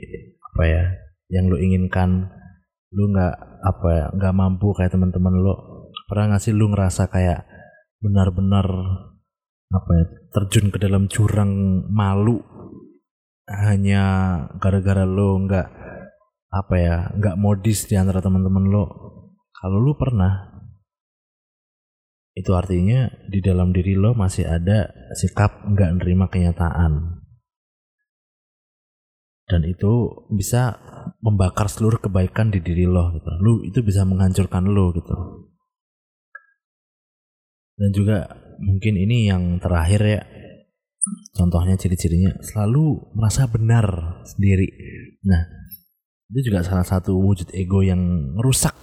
apa 0.49 0.63
ya 0.65 0.83
yang 1.29 1.45
lo 1.47 1.57
inginkan 1.61 2.29
lo 2.89 3.03
nggak 3.13 3.35
apa 3.61 3.87
ya 3.93 4.05
nggak 4.17 4.33
mampu 4.33 4.73
kayak 4.73 4.93
teman-teman 4.93 5.35
lo 5.37 5.55
pernah 6.09 6.33
nggak 6.33 6.41
sih 6.41 6.53
lo 6.57 6.65
ngerasa 6.73 7.05
kayak 7.09 7.45
benar-benar 8.01 8.65
apa 9.69 9.91
ya 9.93 10.05
terjun 10.33 10.73
ke 10.73 10.81
dalam 10.81 11.05
jurang 11.05 11.85
malu? 11.93 12.41
Hanya 13.49 14.05
gara-gara 14.61 15.05
lo 15.05 15.37
nggak 15.41 15.67
apa 16.49 16.75
ya 16.77 16.95
nggak 17.17 17.37
modis 17.37 17.85
di 17.85 17.97
antara 17.97 18.21
teman-teman 18.21 18.65
lo 18.69 18.85
kalau 19.53 19.77
lo 19.77 19.93
pernah 19.97 20.49
itu 22.33 22.49
artinya 22.53 23.09
di 23.29 23.41
dalam 23.41 23.73
diri 23.73 23.93
lo 23.97 24.13
masih 24.17 24.49
ada 24.49 24.89
sikap 25.17 25.65
nggak 25.65 26.01
nerima 26.01 26.29
kenyataan 26.29 27.21
dan 29.49 29.65
itu 29.65 30.13
bisa 30.29 30.77
membakar 31.25 31.65
seluruh 31.65 31.97
kebaikan 31.97 32.53
di 32.53 32.61
diri 32.61 32.85
lo 32.85 33.09
gitu. 33.17 33.29
Lu 33.41 33.53
itu 33.65 33.81
bisa 33.81 34.05
menghancurkan 34.05 34.69
lo 34.69 34.93
gitu. 34.93 35.17
Dan 37.73 37.89
juga 37.89 38.29
mungkin 38.61 38.93
ini 38.93 39.25
yang 39.25 39.57
terakhir 39.57 40.01
ya. 40.05 40.21
Contohnya 41.33 41.73
ciri-cirinya 41.79 42.37
selalu 42.45 43.15
merasa 43.17 43.49
benar 43.49 44.21
sendiri. 44.27 44.69
Nah 45.25 45.41
itu 46.29 46.53
juga 46.53 46.61
salah 46.61 46.85
satu 46.85 47.17
wujud 47.17 47.49
ego 47.57 47.81
yang 47.81 47.97
merusak 48.37 48.77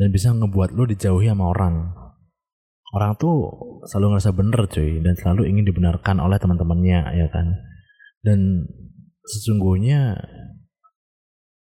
dan 0.00 0.08
bisa 0.08 0.32
ngebuat 0.32 0.72
lo 0.72 0.88
dijauhi 0.88 1.28
sama 1.28 1.52
orang. 1.52 1.92
Orang 2.94 3.18
tuh 3.20 3.50
selalu 3.90 4.16
ngerasa 4.16 4.30
bener 4.32 4.60
cuy 4.70 5.02
dan 5.04 5.18
selalu 5.18 5.50
ingin 5.50 5.68
dibenarkan 5.68 6.22
oleh 6.22 6.38
teman-temannya 6.40 7.00
ya 7.12 7.26
kan? 7.28 7.52
Dan 8.24 8.70
sesungguhnya 9.24 10.20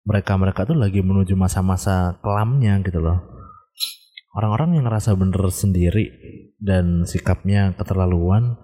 mereka-mereka 0.08 0.66
tuh 0.66 0.78
lagi 0.80 1.04
menuju 1.04 1.38
masa-masa 1.38 2.18
kelamnya 2.24 2.80
gitu 2.82 3.04
loh 3.04 3.32
orang-orang 4.36 4.80
yang 4.80 4.86
ngerasa 4.88 5.16
bener 5.20 5.44
sendiri 5.52 6.06
dan 6.62 7.04
sikapnya 7.04 7.76
keterlaluan 7.76 8.56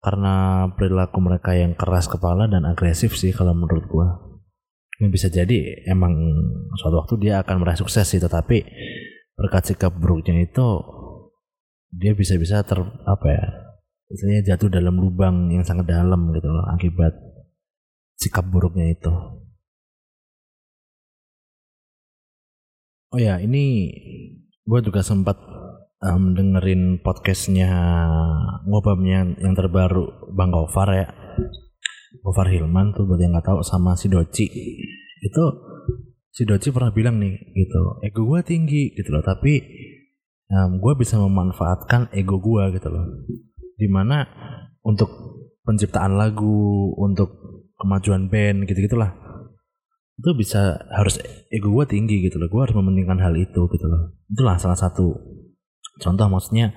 karena 0.00 0.64
perilaku 0.72 1.20
mereka 1.20 1.52
yang 1.52 1.76
keras 1.76 2.08
kepala 2.08 2.48
dan 2.48 2.64
agresif 2.64 3.20
sih 3.20 3.36
kalau 3.36 3.52
menurut 3.52 3.84
gua. 3.84 4.08
Ini 5.00 5.12
bisa 5.12 5.28
jadi 5.32 5.84
emang 5.88 6.12
suatu 6.76 7.00
waktu 7.04 7.14
dia 7.20 7.40
akan 7.40 7.64
meraih 7.64 7.80
sukses 7.80 8.04
sih 8.04 8.20
tetapi 8.20 8.64
berkat 9.36 9.72
sikap 9.72 9.96
buruknya 9.96 10.44
itu 10.44 10.66
dia 11.88 12.12
bisa-bisa 12.12 12.60
ter 12.60 12.76
apa 13.08 13.26
ya 13.32 13.44
istilahnya 14.12 14.42
jatuh 14.52 14.68
dalam 14.68 15.00
lubang 15.00 15.48
yang 15.48 15.64
sangat 15.64 15.88
dalam 15.88 16.28
gitu 16.36 16.52
loh 16.52 16.68
akibat 16.76 17.16
sikap 18.20 18.44
buruknya 18.44 18.92
itu. 18.92 19.12
Oh 23.10 23.18
ya 23.18 23.40
ini 23.42 23.90
gue 24.62 24.80
juga 24.86 25.02
sempat 25.02 25.40
um, 26.04 26.36
dengerin 26.36 27.00
podcastnya 27.02 27.72
ngobamnya 28.68 29.34
yang 29.40 29.56
terbaru 29.56 30.30
Bang 30.36 30.52
Gofar 30.52 30.88
ya. 30.94 31.08
Gofar 32.20 32.52
Hilman 32.52 32.92
tuh 32.92 33.08
buat 33.08 33.18
yang 33.18 33.32
nggak 33.34 33.50
tahu 33.50 33.64
sama 33.64 33.96
si 33.96 34.12
Doci. 34.12 34.46
Itu 35.24 35.44
si 36.30 36.44
Doci 36.46 36.70
pernah 36.70 36.92
bilang 36.92 37.18
nih 37.18 37.34
gitu 37.56 37.98
ego 38.04 38.28
gue 38.28 38.40
tinggi 38.44 38.94
gitu 38.94 39.10
loh. 39.10 39.24
Tapi 39.24 39.58
um, 40.52 40.78
gue 40.78 40.92
bisa 40.94 41.16
memanfaatkan 41.18 42.12
ego 42.14 42.38
gue 42.38 42.78
gitu 42.78 42.92
loh. 42.92 43.26
Di 43.74 43.88
mana 43.88 44.28
untuk 44.84 45.08
penciptaan 45.64 46.14
lagu 46.14 46.92
untuk 47.00 47.59
kemajuan 47.80 48.28
band 48.28 48.68
gitu 48.68 48.84
gitulah 48.84 49.16
itu 50.20 50.30
bisa 50.36 50.76
harus 50.92 51.16
ego 51.48 51.72
gue 51.72 51.86
tinggi 51.88 52.20
gitu 52.28 52.36
loh. 52.36 52.52
Gue 52.52 52.68
harus 52.68 52.76
mementingkan 52.76 53.24
hal 53.24 53.32
itu 53.40 53.64
gitu 53.72 53.86
loh. 53.88 54.12
Itulah 54.28 54.60
salah 54.60 54.76
satu 54.76 55.16
contoh 55.96 56.26
maksudnya 56.28 56.76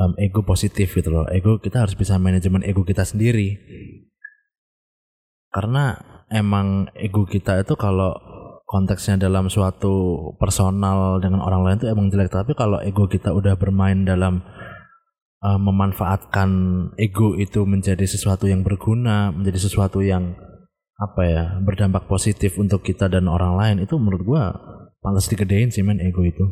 um, 0.00 0.16
ego 0.16 0.40
positif 0.40 0.96
gitu 0.96 1.12
loh. 1.12 1.28
Ego 1.28 1.60
kita 1.60 1.84
harus 1.84 1.92
bisa 1.92 2.16
manajemen 2.16 2.64
ego 2.64 2.80
kita 2.82 3.04
sendiri. 3.04 3.60
Karena 5.52 6.00
emang 6.32 6.88
ego 6.96 7.28
kita 7.28 7.60
itu 7.60 7.76
kalau 7.76 8.16
konteksnya 8.64 9.20
dalam 9.20 9.52
suatu 9.52 10.32
personal 10.40 11.20
dengan 11.20 11.44
orang 11.44 11.68
lain 11.68 11.76
itu 11.76 11.92
emang 11.92 12.08
jelek. 12.08 12.32
Tapi 12.32 12.56
kalau 12.56 12.80
ego 12.80 13.04
kita 13.04 13.36
udah 13.36 13.52
bermain 13.60 14.08
dalam 14.08 14.40
uh, 15.42 15.58
memanfaatkan 15.58 16.50
ego 16.96 17.34
itu 17.36 17.66
menjadi 17.66 18.06
sesuatu 18.06 18.46
yang 18.46 18.62
berguna 18.62 19.34
menjadi 19.34 19.58
sesuatu 19.68 20.00
yang 20.00 20.38
apa 20.96 21.22
ya 21.26 21.44
berdampak 21.58 22.06
positif 22.06 22.54
untuk 22.62 22.86
kita 22.86 23.10
dan 23.10 23.26
orang 23.26 23.58
lain 23.58 23.76
itu 23.82 23.98
menurut 23.98 24.22
gua 24.22 24.42
pantas 25.02 25.26
digedein 25.26 25.74
sih 25.74 25.82
men 25.82 25.98
ego 25.98 26.22
itu. 26.22 26.46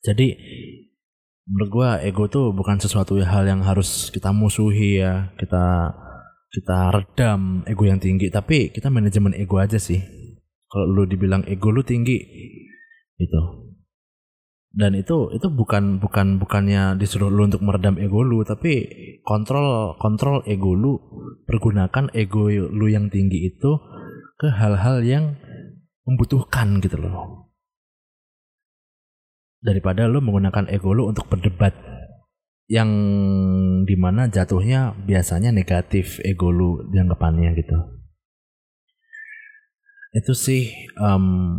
Jadi 0.00 0.32
menurut 1.44 1.68
gua 1.68 1.88
ego 2.00 2.24
tuh 2.32 2.56
bukan 2.56 2.80
sesuatu 2.80 3.20
hal 3.20 3.44
yang 3.44 3.60
harus 3.60 4.08
kita 4.08 4.32
musuhi 4.32 5.04
ya 5.04 5.28
kita 5.36 5.92
kita 6.50 6.90
redam 6.90 7.62
ego 7.68 7.84
yang 7.84 8.00
tinggi 8.00 8.32
tapi 8.32 8.72
kita 8.72 8.88
manajemen 8.88 9.36
ego 9.36 9.60
aja 9.60 9.76
sih. 9.76 10.00
Kalau 10.70 10.86
lu 10.88 11.04
dibilang 11.04 11.44
ego 11.44 11.68
lu 11.68 11.84
tinggi 11.84 12.16
itu 13.20 13.69
dan 14.70 14.94
itu 14.94 15.34
itu 15.34 15.50
bukan 15.50 15.98
bukan 15.98 16.38
bukannya 16.38 16.94
disuruh 16.94 17.26
lu 17.26 17.50
untuk 17.50 17.58
meredam 17.66 17.98
ego 17.98 18.22
lu 18.22 18.46
tapi 18.46 18.86
kontrol 19.26 19.98
kontrol 19.98 20.46
ego 20.46 20.78
lu 20.78 20.94
pergunakan 21.42 22.06
ego 22.14 22.46
lu 22.50 22.86
yang 22.86 23.10
tinggi 23.10 23.50
itu 23.50 23.82
ke 24.38 24.46
hal-hal 24.46 25.02
yang 25.02 25.34
membutuhkan 26.06 26.78
gitu 26.80 26.96
loh. 26.96 27.50
Daripada 29.60 30.08
lu 30.08 30.24
menggunakan 30.24 30.70
ego 30.72 30.96
lu 30.96 31.10
untuk 31.10 31.28
berdebat 31.28 31.76
yang 32.70 32.88
di 33.84 33.98
mana 33.98 34.30
jatuhnya 34.30 34.94
biasanya 34.94 35.50
negatif 35.50 36.22
ego 36.22 36.54
lu 36.54 36.86
dianggapannya 36.88 37.52
gitu. 37.58 37.78
Itu 40.14 40.32
sih 40.32 40.70
um, 40.96 41.58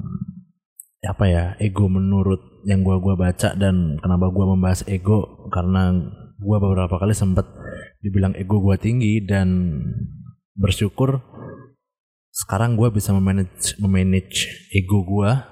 apa 1.01 1.25
ya 1.25 1.43
ego 1.57 1.89
menurut 1.89 2.61
yang 2.61 2.85
gua 2.85 3.01
gua 3.01 3.17
baca 3.17 3.57
dan 3.57 3.97
kenapa 3.97 4.29
gua 4.29 4.53
membahas 4.53 4.85
ego 4.85 5.49
karena 5.49 5.97
gua 6.37 6.61
beberapa 6.61 7.01
kali 7.01 7.17
sempat 7.17 7.49
dibilang 8.05 8.37
ego 8.37 8.61
gua 8.61 8.77
tinggi 8.77 9.17
dan 9.25 9.81
bersyukur 10.53 11.25
sekarang 12.29 12.77
gua 12.77 12.93
bisa 12.93 13.17
memanage 13.17 13.73
memanage 13.81 14.45
ego 14.69 15.01
gua 15.01 15.49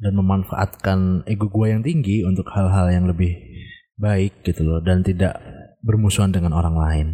dan 0.00 0.16
memanfaatkan 0.16 1.28
ego 1.28 1.52
gua 1.52 1.76
yang 1.76 1.84
tinggi 1.84 2.24
untuk 2.24 2.48
hal-hal 2.48 2.88
yang 2.88 3.04
lebih 3.04 3.36
baik 4.00 4.46
gitu 4.48 4.64
loh 4.64 4.80
dan 4.80 5.04
tidak 5.04 5.36
bermusuhan 5.82 6.32
dengan 6.32 6.54
orang 6.54 6.76
lain. 6.78 7.08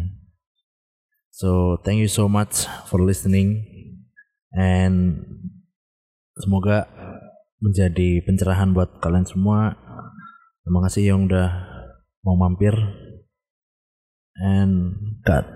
So 1.35 1.81
thank 1.83 1.99
you 1.99 2.07
so 2.07 2.31
much 2.31 2.63
for 2.87 3.03
listening 3.03 3.67
and 4.55 5.19
semoga 6.39 6.87
menjadi 7.63 8.23
pencerahan 8.23 8.75
buat 8.75 8.99
kalian 8.99 9.27
semua. 9.27 9.75
Terima 10.65 10.79
kasih 10.83 11.13
yang 11.15 11.29
udah 11.29 11.49
mau 12.25 12.35
mampir. 12.35 12.73
And 14.35 14.99
God 15.23 15.47